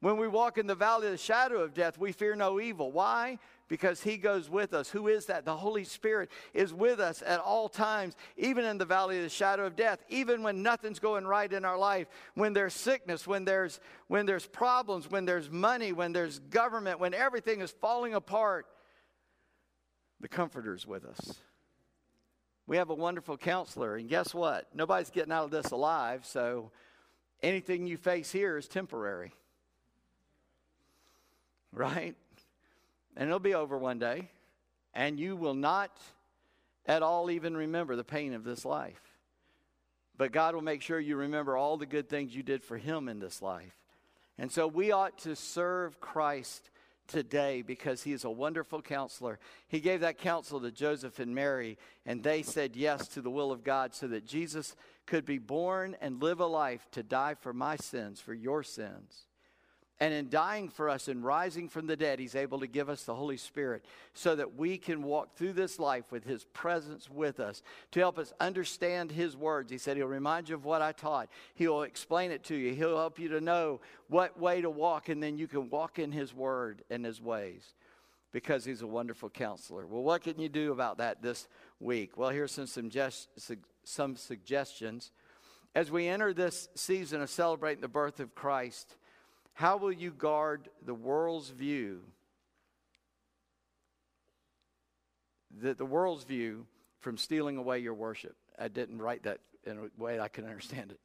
When 0.00 0.18
we 0.18 0.28
walk 0.28 0.58
in 0.58 0.66
the 0.66 0.74
valley 0.74 1.06
of 1.06 1.12
the 1.12 1.18
shadow 1.18 1.60
of 1.60 1.72
death, 1.72 1.98
we 1.98 2.12
fear 2.12 2.36
no 2.36 2.60
evil. 2.60 2.92
Why? 2.92 3.38
Because 3.68 4.02
He 4.02 4.18
goes 4.18 4.50
with 4.50 4.74
us. 4.74 4.90
Who 4.90 5.08
is 5.08 5.24
that? 5.26 5.46
The 5.46 5.56
Holy 5.56 5.84
Spirit 5.84 6.30
is 6.52 6.74
with 6.74 7.00
us 7.00 7.22
at 7.26 7.40
all 7.40 7.70
times, 7.70 8.14
even 8.36 8.66
in 8.66 8.76
the 8.76 8.84
valley 8.84 9.16
of 9.16 9.22
the 9.22 9.30
shadow 9.30 9.64
of 9.64 9.74
death, 9.74 10.04
even 10.10 10.42
when 10.42 10.62
nothing's 10.62 10.98
going 10.98 11.26
right 11.26 11.50
in 11.50 11.64
our 11.64 11.78
life, 11.78 12.08
when 12.34 12.52
there's 12.52 12.74
sickness, 12.74 13.26
when 13.26 13.46
there's, 13.46 13.80
when 14.08 14.26
there's 14.26 14.46
problems, 14.46 15.10
when 15.10 15.24
there's 15.24 15.50
money, 15.50 15.92
when 15.92 16.12
there's 16.12 16.38
government, 16.38 17.00
when 17.00 17.14
everything 17.14 17.62
is 17.62 17.70
falling 17.80 18.12
apart. 18.12 18.66
The 20.20 20.28
Comforter's 20.28 20.86
with 20.86 21.06
us. 21.06 21.38
We 22.66 22.78
have 22.78 22.90
a 22.90 22.94
wonderful 22.94 23.36
counselor, 23.36 23.96
and 23.96 24.08
guess 24.08 24.34
what? 24.34 24.68
Nobody's 24.74 25.10
getting 25.10 25.32
out 25.32 25.44
of 25.44 25.50
this 25.50 25.70
alive, 25.70 26.24
so 26.24 26.70
anything 27.42 27.86
you 27.86 27.96
face 27.96 28.32
here 28.32 28.56
is 28.56 28.66
temporary 28.68 29.32
right? 31.74 32.14
And 33.16 33.28
it'll 33.28 33.38
be 33.38 33.54
over 33.54 33.76
one 33.76 33.98
day, 33.98 34.30
and 34.94 35.18
you 35.18 35.36
will 35.36 35.54
not 35.54 35.96
at 36.86 37.02
all 37.02 37.30
even 37.30 37.56
remember 37.56 37.96
the 37.96 38.04
pain 38.04 38.34
of 38.34 38.44
this 38.44 38.64
life. 38.64 39.00
But 40.16 40.32
God 40.32 40.54
will 40.54 40.62
make 40.62 40.82
sure 40.82 41.00
you 41.00 41.16
remember 41.16 41.56
all 41.56 41.76
the 41.76 41.86
good 41.86 42.08
things 42.08 42.34
you 42.34 42.42
did 42.42 42.62
for 42.62 42.76
Him 42.76 43.08
in 43.08 43.18
this 43.18 43.42
life. 43.42 43.76
And 44.38 44.50
so 44.50 44.66
we 44.66 44.92
ought 44.92 45.18
to 45.18 45.34
serve 45.36 46.00
Christ 46.00 46.70
today 47.06 47.62
because 47.62 48.02
He 48.02 48.12
is 48.12 48.24
a 48.24 48.30
wonderful 48.30 48.82
counselor. 48.82 49.38
He 49.68 49.80
gave 49.80 50.00
that 50.00 50.18
counsel 50.18 50.60
to 50.60 50.70
Joseph 50.70 51.18
and 51.18 51.34
Mary, 51.34 51.78
and 52.06 52.22
they 52.22 52.42
said 52.42 52.76
yes 52.76 53.08
to 53.08 53.20
the 53.20 53.30
will 53.30 53.52
of 53.52 53.64
God 53.64 53.94
so 53.94 54.08
that 54.08 54.26
Jesus 54.26 54.76
could 55.06 55.24
be 55.24 55.38
born 55.38 55.96
and 56.00 56.22
live 56.22 56.40
a 56.40 56.46
life 56.46 56.86
to 56.92 57.02
die 57.02 57.34
for 57.34 57.52
my 57.52 57.76
sins, 57.76 58.20
for 58.20 58.34
your 58.34 58.62
sins. 58.62 59.26
And 60.00 60.12
in 60.12 60.28
dying 60.28 60.68
for 60.68 60.90
us 60.90 61.06
and 61.06 61.24
rising 61.24 61.68
from 61.68 61.86
the 61.86 61.96
dead, 61.96 62.18
He's 62.18 62.34
able 62.34 62.58
to 62.60 62.66
give 62.66 62.88
us 62.88 63.04
the 63.04 63.14
Holy 63.14 63.36
Spirit 63.36 63.84
so 64.12 64.34
that 64.34 64.56
we 64.56 64.76
can 64.76 65.04
walk 65.04 65.36
through 65.36 65.52
this 65.52 65.78
life 65.78 66.10
with 66.10 66.24
His 66.24 66.44
presence 66.46 67.08
with 67.08 67.38
us 67.38 67.62
to 67.92 68.00
help 68.00 68.18
us 68.18 68.32
understand 68.40 69.12
His 69.12 69.36
words. 69.36 69.70
He 69.70 69.78
said 69.78 69.96
He'll 69.96 70.08
remind 70.08 70.48
you 70.48 70.56
of 70.56 70.64
what 70.64 70.82
I 70.82 70.90
taught, 70.92 71.28
He'll 71.54 71.82
explain 71.82 72.32
it 72.32 72.42
to 72.44 72.56
you, 72.56 72.74
He'll 72.74 72.96
help 72.96 73.20
you 73.20 73.28
to 73.28 73.40
know 73.40 73.80
what 74.08 74.38
way 74.38 74.60
to 74.60 74.70
walk, 74.70 75.08
and 75.08 75.22
then 75.22 75.38
you 75.38 75.46
can 75.46 75.70
walk 75.70 76.00
in 76.00 76.10
His 76.10 76.34
word 76.34 76.82
and 76.90 77.04
His 77.04 77.20
ways 77.20 77.74
because 78.32 78.64
He's 78.64 78.82
a 78.82 78.86
wonderful 78.88 79.30
counselor. 79.30 79.86
Well, 79.86 80.02
what 80.02 80.22
can 80.22 80.40
you 80.40 80.48
do 80.48 80.72
about 80.72 80.98
that 80.98 81.22
this 81.22 81.46
week? 81.78 82.18
Well, 82.18 82.30
here's 82.30 82.50
some, 82.50 82.66
suggest- 82.66 83.28
some 83.84 84.16
suggestions. 84.16 85.12
As 85.72 85.88
we 85.88 86.08
enter 86.08 86.32
this 86.32 86.68
season 86.74 87.22
of 87.22 87.30
celebrating 87.30 87.80
the 87.80 87.88
birth 87.88 88.18
of 88.18 88.34
Christ, 88.34 88.96
how 89.54 89.76
will 89.76 89.92
you 89.92 90.10
guard 90.10 90.68
the 90.84 90.94
world's 90.94 91.50
view? 91.50 92.00
The, 95.60 95.74
the 95.74 95.86
world's 95.86 96.24
view 96.24 96.66
from 97.00 97.16
stealing 97.16 97.56
away 97.56 97.78
your 97.78 97.94
worship. 97.94 98.36
I 98.58 98.68
didn't 98.68 99.00
write 99.00 99.22
that 99.22 99.38
in 99.64 99.78
a 99.78 100.02
way 100.02 100.18
I 100.18 100.28
can 100.28 100.44
understand 100.44 100.90
it. 100.90 101.00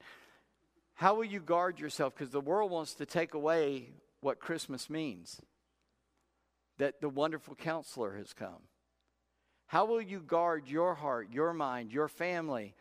How 0.95 1.13
will 1.13 1.25
you 1.25 1.39
guard 1.39 1.79
yourself? 1.79 2.15
Because 2.15 2.31
the 2.31 2.41
world 2.41 2.71
wants 2.71 2.95
to 2.95 3.05
take 3.05 3.33
away 3.33 3.91
what 4.21 4.39
Christmas 4.39 4.89
means 4.89 5.39
that 6.77 7.01
the 7.01 7.09
wonderful 7.09 7.55
counselor 7.55 8.15
has 8.17 8.33
come. 8.33 8.63
How 9.67 9.85
will 9.85 10.01
you 10.01 10.19
guard 10.19 10.67
your 10.67 10.95
heart, 10.95 11.29
your 11.31 11.53
mind, 11.53 11.91
your 11.91 12.07
family? 12.07 12.73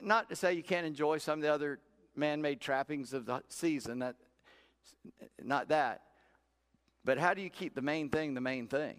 Not 0.00 0.30
to 0.30 0.36
say 0.36 0.54
you 0.54 0.62
can't 0.62 0.86
enjoy 0.86 1.18
some 1.18 1.38
of 1.38 1.42
the 1.42 1.52
other 1.52 1.80
man 2.16 2.40
made 2.40 2.60
trappings 2.60 3.12
of 3.12 3.26
the 3.26 3.42
season, 3.48 3.98
that, 3.98 4.16
not 5.42 5.68
that. 5.68 6.02
But 7.04 7.18
how 7.18 7.34
do 7.34 7.42
you 7.42 7.50
keep 7.50 7.74
the 7.74 7.82
main 7.82 8.10
thing 8.10 8.34
the 8.34 8.40
main 8.40 8.66
thing? 8.66 8.96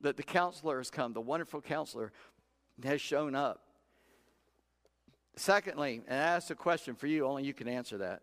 That 0.00 0.16
the 0.16 0.22
counselor 0.22 0.78
has 0.78 0.90
come, 0.90 1.12
the 1.12 1.20
wonderful 1.20 1.60
counselor 1.60 2.12
has 2.84 3.00
shown 3.00 3.34
up. 3.34 3.62
Secondly, 5.36 6.02
and 6.06 6.20
I 6.20 6.22
ask 6.22 6.50
a 6.50 6.54
question 6.54 6.94
for 6.94 7.06
you, 7.06 7.24
only 7.26 7.44
you 7.44 7.54
can 7.54 7.68
answer 7.68 7.98
that. 7.98 8.22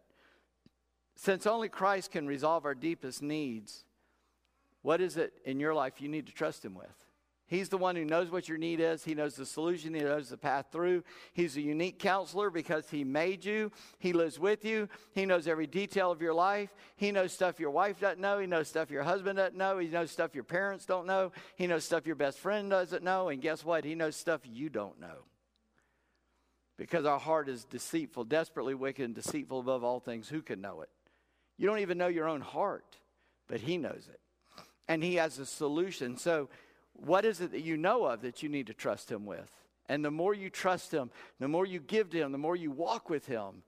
Since 1.16 1.48
only 1.48 1.70
Christ 1.70 2.12
can 2.12 2.28
resolve 2.28 2.66
our 2.66 2.76
deepest 2.76 3.22
needs, 3.22 3.86
what 4.82 5.00
is 5.02 5.18
it 5.18 5.34
in 5.46 5.60
your 5.60 5.74
life 5.74 6.02
you 6.02 6.10
need 6.10 6.28
to 6.28 6.34
trust 6.34 6.64
Him 6.64 6.76
with? 6.76 7.05
He's 7.48 7.70
the 7.70 7.78
one 7.78 7.96
who 7.96 8.06
knows 8.06 8.32
what 8.32 8.50
your 8.50 8.58
need 8.58 8.80
is. 8.80 9.04
He 9.04 9.14
knows 9.14 9.36
the 9.36 9.46
solution. 9.46 9.94
He 9.94 10.02
knows 10.02 10.30
the 10.30 10.38
path 10.38 10.68
through. 10.72 11.04
He's 11.32 11.56
a 11.58 11.62
unique 11.62 12.00
counselor 12.00 12.50
because 12.50 12.90
He 12.90 13.04
made 13.04 13.46
you. 13.46 13.72
He 14.00 14.14
lives 14.14 14.40
with 14.40 14.66
you. 14.66 14.90
He 15.14 15.28
knows 15.28 15.48
every 15.48 15.68
detail 15.68 16.10
of 16.10 16.22
your 16.22 16.34
life. 16.34 16.74
He 16.96 17.12
knows 17.12 17.34
stuff 17.34 17.60
your 17.60 17.70
wife 17.70 18.00
doesn't 18.00 18.20
know. 18.20 18.40
He 18.40 18.48
knows 18.48 18.68
stuff 18.68 18.90
your 18.90 19.04
husband 19.04 19.38
doesn't 19.38 19.56
know. 19.56 19.78
He 19.78 19.88
knows 19.88 20.10
stuff 20.10 20.34
your 20.34 20.44
parents 20.44 20.86
don't 20.86 21.06
know. 21.06 21.32
He 21.56 21.68
knows 21.68 21.84
stuff 21.84 22.08
your 22.08 22.16
best 22.16 22.40
friend 22.40 22.68
doesn't 22.70 23.04
know. 23.04 23.30
And 23.30 23.42
guess 23.42 23.64
what? 23.64 23.86
He 23.86 23.94
knows 23.94 24.16
stuff 24.16 24.42
you 24.44 24.70
don't 24.70 25.00
know. 25.00 25.26
Because 26.78 27.06
our 27.06 27.20
heart 27.20 27.48
is 27.48 27.64
deceitful, 27.64 28.24
desperately 28.26 28.74
wicked, 28.74 29.06
and 29.06 29.16
deceitful 29.16 29.60
above 29.60 29.84
all 29.84 30.00
things. 30.00 30.28
Who 30.28 30.42
can 30.42 30.62
know 30.62 30.82
it? 30.82 30.90
You 31.58 31.68
don't 31.68 31.80
even 31.80 31.98
know 32.00 32.08
your 32.08 32.28
own 32.28 32.42
heart, 32.42 32.98
but 33.48 33.62
He 33.62 33.78
knows 33.78 34.10
it. 34.12 34.20
And 34.88 35.04
He 35.04 35.16
has 35.16 35.38
a 35.38 35.46
solution. 35.46 36.18
So, 36.18 36.50
what 36.98 37.26
is 37.26 37.42
it 37.42 37.52
that 37.52 37.62
you 37.62 37.78
know 37.78 38.06
of 38.06 38.22
that 38.22 38.42
you 38.42 38.50
need 38.50 38.68
to 38.68 38.74
trust 38.74 39.12
Him 39.12 39.26
with? 39.26 39.52
And 39.88 40.04
the 40.04 40.12
more 40.12 40.34
you 40.34 40.50
trust 40.50 40.92
Him, 40.92 41.12
the 41.40 41.48
more 41.48 41.66
you 41.66 41.80
give 41.80 42.10
to 42.12 42.18
Him, 42.18 42.32
the 42.32 42.38
more 42.38 42.56
you 42.56 42.72
walk 42.72 43.10
with 43.10 43.28
Him, 43.28 43.64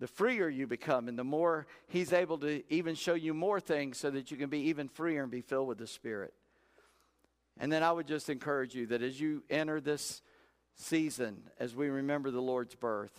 the 0.00 0.06
freer 0.06 0.48
you 0.48 0.66
become, 0.66 1.08
and 1.08 1.18
the 1.18 1.24
more 1.24 1.66
He's 1.88 2.12
able 2.12 2.38
to 2.38 2.62
even 2.72 2.94
show 2.94 3.14
you 3.14 3.34
more 3.34 3.60
things 3.60 3.98
so 3.98 4.10
that 4.10 4.30
you 4.30 4.36
can 4.36 4.50
be 4.50 4.68
even 4.68 4.88
freer 4.88 5.22
and 5.22 5.30
be 5.30 5.40
filled 5.40 5.68
with 5.68 5.78
the 5.78 5.86
Spirit. 5.86 6.34
And 7.58 7.72
then 7.72 7.82
I 7.82 7.92
would 7.92 8.06
just 8.06 8.28
encourage 8.28 8.74
you 8.74 8.86
that 8.88 9.02
as 9.02 9.20
you 9.20 9.42
enter 9.48 9.80
this 9.80 10.22
season, 10.74 11.42
as 11.58 11.74
we 11.74 11.88
remember 11.88 12.30
the 12.30 12.42
Lord's 12.42 12.74
birth, 12.74 13.18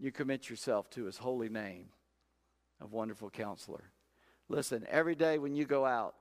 you 0.00 0.10
commit 0.10 0.50
yourself 0.50 0.90
to 0.90 1.04
His 1.04 1.18
holy 1.18 1.48
name 1.48 1.86
of 2.80 2.92
wonderful 2.92 3.30
counselor. 3.30 3.92
Listen, 4.48 4.84
every 4.90 5.14
day 5.14 5.38
when 5.38 5.54
you 5.54 5.64
go 5.64 5.84
out, 5.84 6.14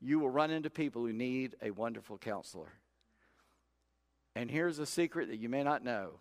you 0.00 0.20
will 0.20 0.30
run 0.30 0.50
into 0.50 0.70
people 0.70 1.02
who 1.04 1.12
need 1.12 1.56
a 1.62 1.70
wonderful 1.70 2.18
counselor. 2.18 2.72
And 4.36 4.50
here's 4.50 4.78
a 4.78 4.86
secret 4.86 5.28
that 5.28 5.38
you 5.38 5.48
may 5.48 5.62
not 5.62 5.82
know 5.82 6.20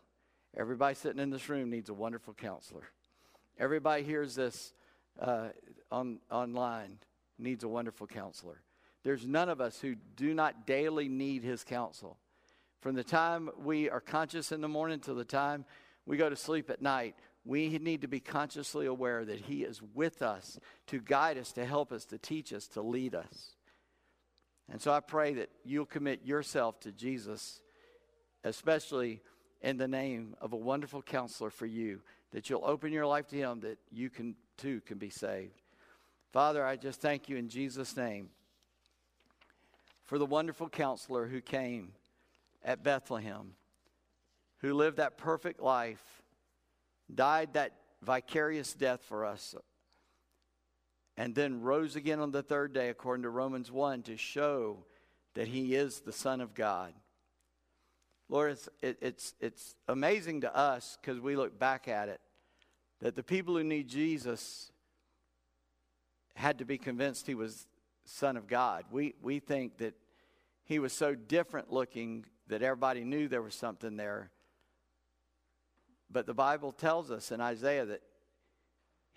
everybody 0.57 0.95
sitting 0.95 1.21
in 1.21 1.29
this 1.29 1.49
room 1.49 1.69
needs 1.69 1.89
a 1.89 1.93
wonderful 1.93 2.33
counselor. 2.33 2.89
Everybody 3.59 4.03
hears 4.03 4.35
this 4.35 4.73
uh, 5.19 5.49
on, 5.91 6.19
online 6.31 6.99
needs 7.37 7.63
a 7.63 7.67
wonderful 7.67 8.07
counselor. 8.07 8.61
There's 9.03 9.25
none 9.25 9.49
of 9.49 9.61
us 9.61 9.79
who 9.79 9.95
do 10.15 10.33
not 10.33 10.65
daily 10.65 11.07
need 11.07 11.43
his 11.43 11.63
counsel. 11.63 12.17
From 12.81 12.95
the 12.95 13.03
time 13.03 13.49
we 13.63 13.89
are 13.89 14.01
conscious 14.01 14.51
in 14.51 14.61
the 14.61 14.67
morning 14.67 14.99
to 15.01 15.13
the 15.13 15.25
time 15.25 15.65
we 16.05 16.17
go 16.17 16.29
to 16.29 16.35
sleep 16.35 16.69
at 16.69 16.81
night, 16.81 17.15
we 17.45 17.77
need 17.77 18.01
to 18.01 18.07
be 18.07 18.19
consciously 18.19 18.85
aware 18.85 19.23
that 19.23 19.41
he 19.41 19.63
is 19.63 19.81
with 19.93 20.21
us 20.21 20.59
to 20.87 20.99
guide 20.99 21.37
us, 21.37 21.51
to 21.53 21.65
help 21.65 21.91
us, 21.91 22.05
to 22.05 22.17
teach 22.17 22.51
us, 22.51 22.67
to 22.69 22.81
lead 22.81 23.15
us. 23.15 23.56
And 24.71 24.81
so 24.81 24.91
I 24.91 24.99
pray 24.99 25.33
that 25.35 25.49
you'll 25.63 25.85
commit 25.85 26.25
yourself 26.25 26.79
to 26.81 26.91
Jesus, 26.91 27.61
especially 28.43 29.21
in 29.61 29.77
the 29.77 29.87
name 29.87 30.35
of 30.41 30.53
a 30.53 30.57
wonderful 30.57 31.01
counselor 31.01 31.49
for 31.49 31.65
you, 31.65 32.01
that 32.31 32.49
you'll 32.49 32.65
open 32.65 32.91
your 32.91 33.05
life 33.05 33.27
to 33.27 33.35
him, 33.37 33.61
that 33.61 33.77
you 33.91 34.09
can 34.09 34.35
too 34.57 34.81
can 34.81 34.97
be 34.97 35.09
saved. 35.09 35.61
Father, 36.33 36.65
I 36.65 36.75
just 36.75 36.99
thank 36.99 37.29
you 37.29 37.37
in 37.37 37.47
Jesus' 37.47 37.95
name 37.95 38.29
for 40.03 40.17
the 40.17 40.25
wonderful 40.25 40.69
counselor 40.69 41.27
who 41.27 41.41
came 41.41 41.93
at 42.63 42.83
Bethlehem, 42.83 43.53
who 44.59 44.73
lived 44.73 44.97
that 44.97 45.17
perfect 45.17 45.61
life, 45.61 46.23
died 47.13 47.53
that 47.53 47.73
vicarious 48.01 48.73
death 48.73 49.01
for 49.07 49.25
us 49.25 49.55
and 51.17 51.33
then 51.33 51.61
rose 51.61 51.95
again 51.95 52.19
on 52.19 52.31
the 52.31 52.43
third 52.43 52.73
day, 52.73 52.89
according 52.89 53.23
to 53.23 53.29
Romans 53.29 53.71
1, 53.71 54.03
to 54.03 54.17
show 54.17 54.85
that 55.33 55.47
he 55.47 55.73
is 55.73 56.01
the 56.01 56.11
Son 56.11 56.41
of 56.41 56.53
God. 56.53 56.93
Lord, 58.29 58.51
it's, 58.51 58.69
it, 58.81 58.97
it's, 59.01 59.33
it's 59.39 59.75
amazing 59.87 60.41
to 60.41 60.55
us 60.55 60.97
because 61.01 61.19
we 61.19 61.35
look 61.35 61.57
back 61.57 61.87
at 61.87 62.09
it 62.09 62.19
that 62.99 63.15
the 63.15 63.23
people 63.23 63.55
who 63.55 63.63
need 63.63 63.87
Jesus 63.87 64.71
had 66.35 66.59
to 66.59 66.65
be 66.65 66.77
convinced 66.77 67.25
he 67.25 67.35
was 67.35 67.67
Son 68.05 68.37
of 68.37 68.47
God. 68.47 68.85
We, 68.91 69.15
we 69.21 69.39
think 69.39 69.77
that 69.77 69.95
he 70.65 70.79
was 70.79 70.93
so 70.93 71.15
different 71.15 71.71
looking 71.71 72.25
that 72.47 72.61
everybody 72.61 73.03
knew 73.03 73.27
there 73.27 73.41
was 73.41 73.55
something 73.55 73.97
there. 73.97 74.31
But 76.09 76.25
the 76.25 76.33
Bible 76.33 76.71
tells 76.71 77.11
us 77.11 77.31
in 77.31 77.41
Isaiah 77.41 77.85
that 77.85 78.01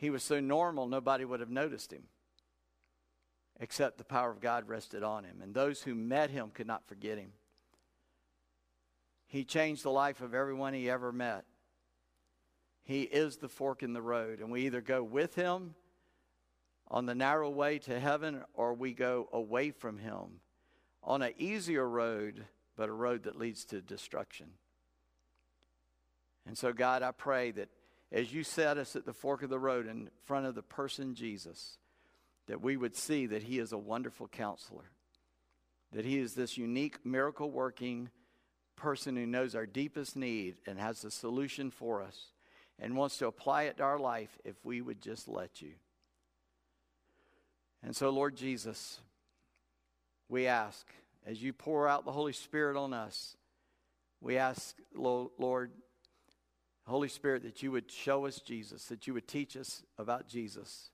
he 0.01 0.09
was 0.09 0.23
so 0.23 0.41
normal, 0.41 0.87
nobody 0.87 1.27
would 1.27 1.41
have 1.41 1.51
noticed 1.51 1.93
him, 1.93 2.05
except 3.61 3.99
the 3.99 4.05
power 4.05 4.31
of 4.31 4.41
God 4.41 4.67
rested 4.67 5.03
on 5.03 5.25
him. 5.25 5.43
And 5.43 5.53
those 5.53 5.83
who 5.83 5.95
met 5.95 6.31
him 6.31 6.53
could 6.55 6.67
not 6.67 6.89
forget 6.89 7.19
him. 7.19 7.33
He 9.27 9.45
changed 9.45 9.83
the 9.83 9.91
life 9.91 10.23
of 10.23 10.33
everyone 10.33 10.73
he 10.73 10.89
ever 10.89 11.13
met. 11.13 11.45
He 12.83 13.03
is 13.03 13.37
the 13.37 13.49
fork 13.51 13.83
in 13.83 13.93
the 13.93 14.01
road, 14.01 14.41
and 14.41 14.51
we 14.51 14.65
either 14.65 14.81
go 14.81 15.03
with 15.03 15.35
him 15.35 15.75
on 16.89 17.05
the 17.05 17.15
narrow 17.15 17.51
way 17.51 17.79
to 17.81 18.01
heaven 18.01 18.43
or 18.55 18.73
we 18.73 18.95
go 18.95 19.29
away 19.35 19.71
from 19.71 19.99
him 19.99 20.41
on 21.03 21.21
an 21.21 21.35
easier 21.37 21.87
road, 21.87 22.47
but 22.75 22.89
a 22.89 22.93
road 22.93 23.25
that 23.25 23.37
leads 23.37 23.67
to 23.67 23.83
destruction. 23.83 24.47
And 26.47 26.57
so, 26.57 26.73
God, 26.73 27.03
I 27.03 27.11
pray 27.11 27.51
that 27.51 27.69
as 28.13 28.33
you 28.33 28.43
set 28.43 28.79
us 28.79 28.97
at 28.97 29.07
the 29.07 29.13
fork 29.13 29.43
of 29.43 29.51
the 29.51 29.59
road 29.59 29.87
in 29.87 30.11
front 30.25 30.47
of 30.47 30.55
the 30.55 30.63
person 30.63 31.15
Jesus, 31.15 31.79
that 32.47 32.61
we 32.61 32.77
would 32.77 32.97
see 32.97 33.27
that 33.27 33.45
he 33.45 33.59
is 33.59 33.73
a 33.73 33.79
wonderful 33.79 34.27
counselor, 34.27 34.91
that 35.93 36.05
he 36.05 36.19
is 36.19 36.35
this 36.35 36.59
unique 36.59 37.05
miracle 37.05 37.51
working 37.51 38.11
person 38.77 39.15
who 39.15 39.27
knows 39.27 39.55
our 39.55 39.67
deepest 39.67 40.17
need 40.17 40.57
and 40.67 40.79
has 40.79 41.03
the 41.03 41.11
solution 41.11 41.71
for 41.71 42.03
us 42.03 42.33
and 42.79 42.97
wants 42.97 43.19
to 43.19 43.27
apply 43.27 43.65
it 43.65 43.77
to 43.77 43.83
our 43.83 43.99
life 43.99 44.39
if 44.45 44.57
we 44.65 44.81
would 44.81 45.01
just 45.01 45.29
let 45.29 45.61
you. 45.61 45.73
And 47.83 47.95
so, 47.95 48.11
Lord 48.11 48.37
Jesus, 48.37 49.01
we 50.29 50.47
ask, 50.47 50.87
as 51.27 51.43
you 51.43 51.53
pour 51.53 51.87
out 51.87 52.05
the 52.05 52.13
Holy 52.13 52.33
Spirit 52.33 52.77
on 52.77 52.93
us, 52.93 53.37
we 54.21 54.37
ask, 54.37 54.77
Lord, 54.95 55.71
Holy 56.91 57.09
Spirit, 57.09 57.45
that 57.45 57.63
you 57.63 57.71
would 57.71 57.91
show 57.91 58.27
us 58.27 58.41
Jesus, 58.41 58.87
that 58.87 59.07
you 59.07 59.15
would 59.15 59.29
teach 59.29 59.57
us 59.57 59.85
about 59.97 60.27
Jesus, 60.27 60.91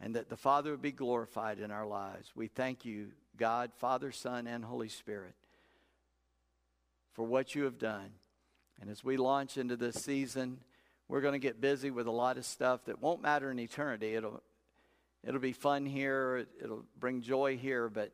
and 0.00 0.16
that 0.16 0.30
the 0.30 0.36
Father 0.36 0.70
would 0.70 0.80
be 0.80 0.92
glorified 0.92 1.58
in 1.58 1.70
our 1.70 1.86
lives. 1.86 2.32
We 2.34 2.48
thank 2.48 2.86
you, 2.86 3.08
God, 3.36 3.70
Father, 3.76 4.10
Son, 4.10 4.46
and 4.46 4.64
Holy 4.64 4.88
Spirit, 4.88 5.34
for 7.12 7.22
what 7.22 7.54
you 7.54 7.64
have 7.64 7.78
done. 7.78 8.10
And 8.80 8.88
as 8.88 9.04
we 9.04 9.18
launch 9.18 9.58
into 9.58 9.76
this 9.76 9.96
season, 9.96 10.58
we're 11.06 11.20
going 11.20 11.34
to 11.34 11.38
get 11.38 11.60
busy 11.60 11.90
with 11.90 12.06
a 12.06 12.10
lot 12.10 12.38
of 12.38 12.46
stuff 12.46 12.86
that 12.86 13.02
won't 13.02 13.20
matter 13.20 13.50
in 13.50 13.58
eternity. 13.58 14.14
It'll, 14.14 14.42
it'll 15.22 15.38
be 15.38 15.52
fun 15.52 15.84
here, 15.84 16.46
it'll 16.62 16.86
bring 16.98 17.20
joy 17.20 17.58
here, 17.58 17.90
but 17.90 18.10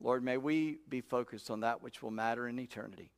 Lord, 0.00 0.24
may 0.24 0.36
we 0.36 0.78
be 0.88 1.00
focused 1.00 1.48
on 1.48 1.60
that 1.60 1.80
which 1.80 2.02
will 2.02 2.10
matter 2.10 2.48
in 2.48 2.58
eternity 2.58 3.10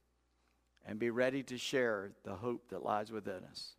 and 0.87 0.99
be 0.99 1.11
ready 1.11 1.43
to 1.45 1.59
share 1.59 2.13
the 2.25 2.35
hope 2.35 2.69
that 2.71 2.85
lies 2.85 3.11
within 3.13 3.45
us. 3.51 3.75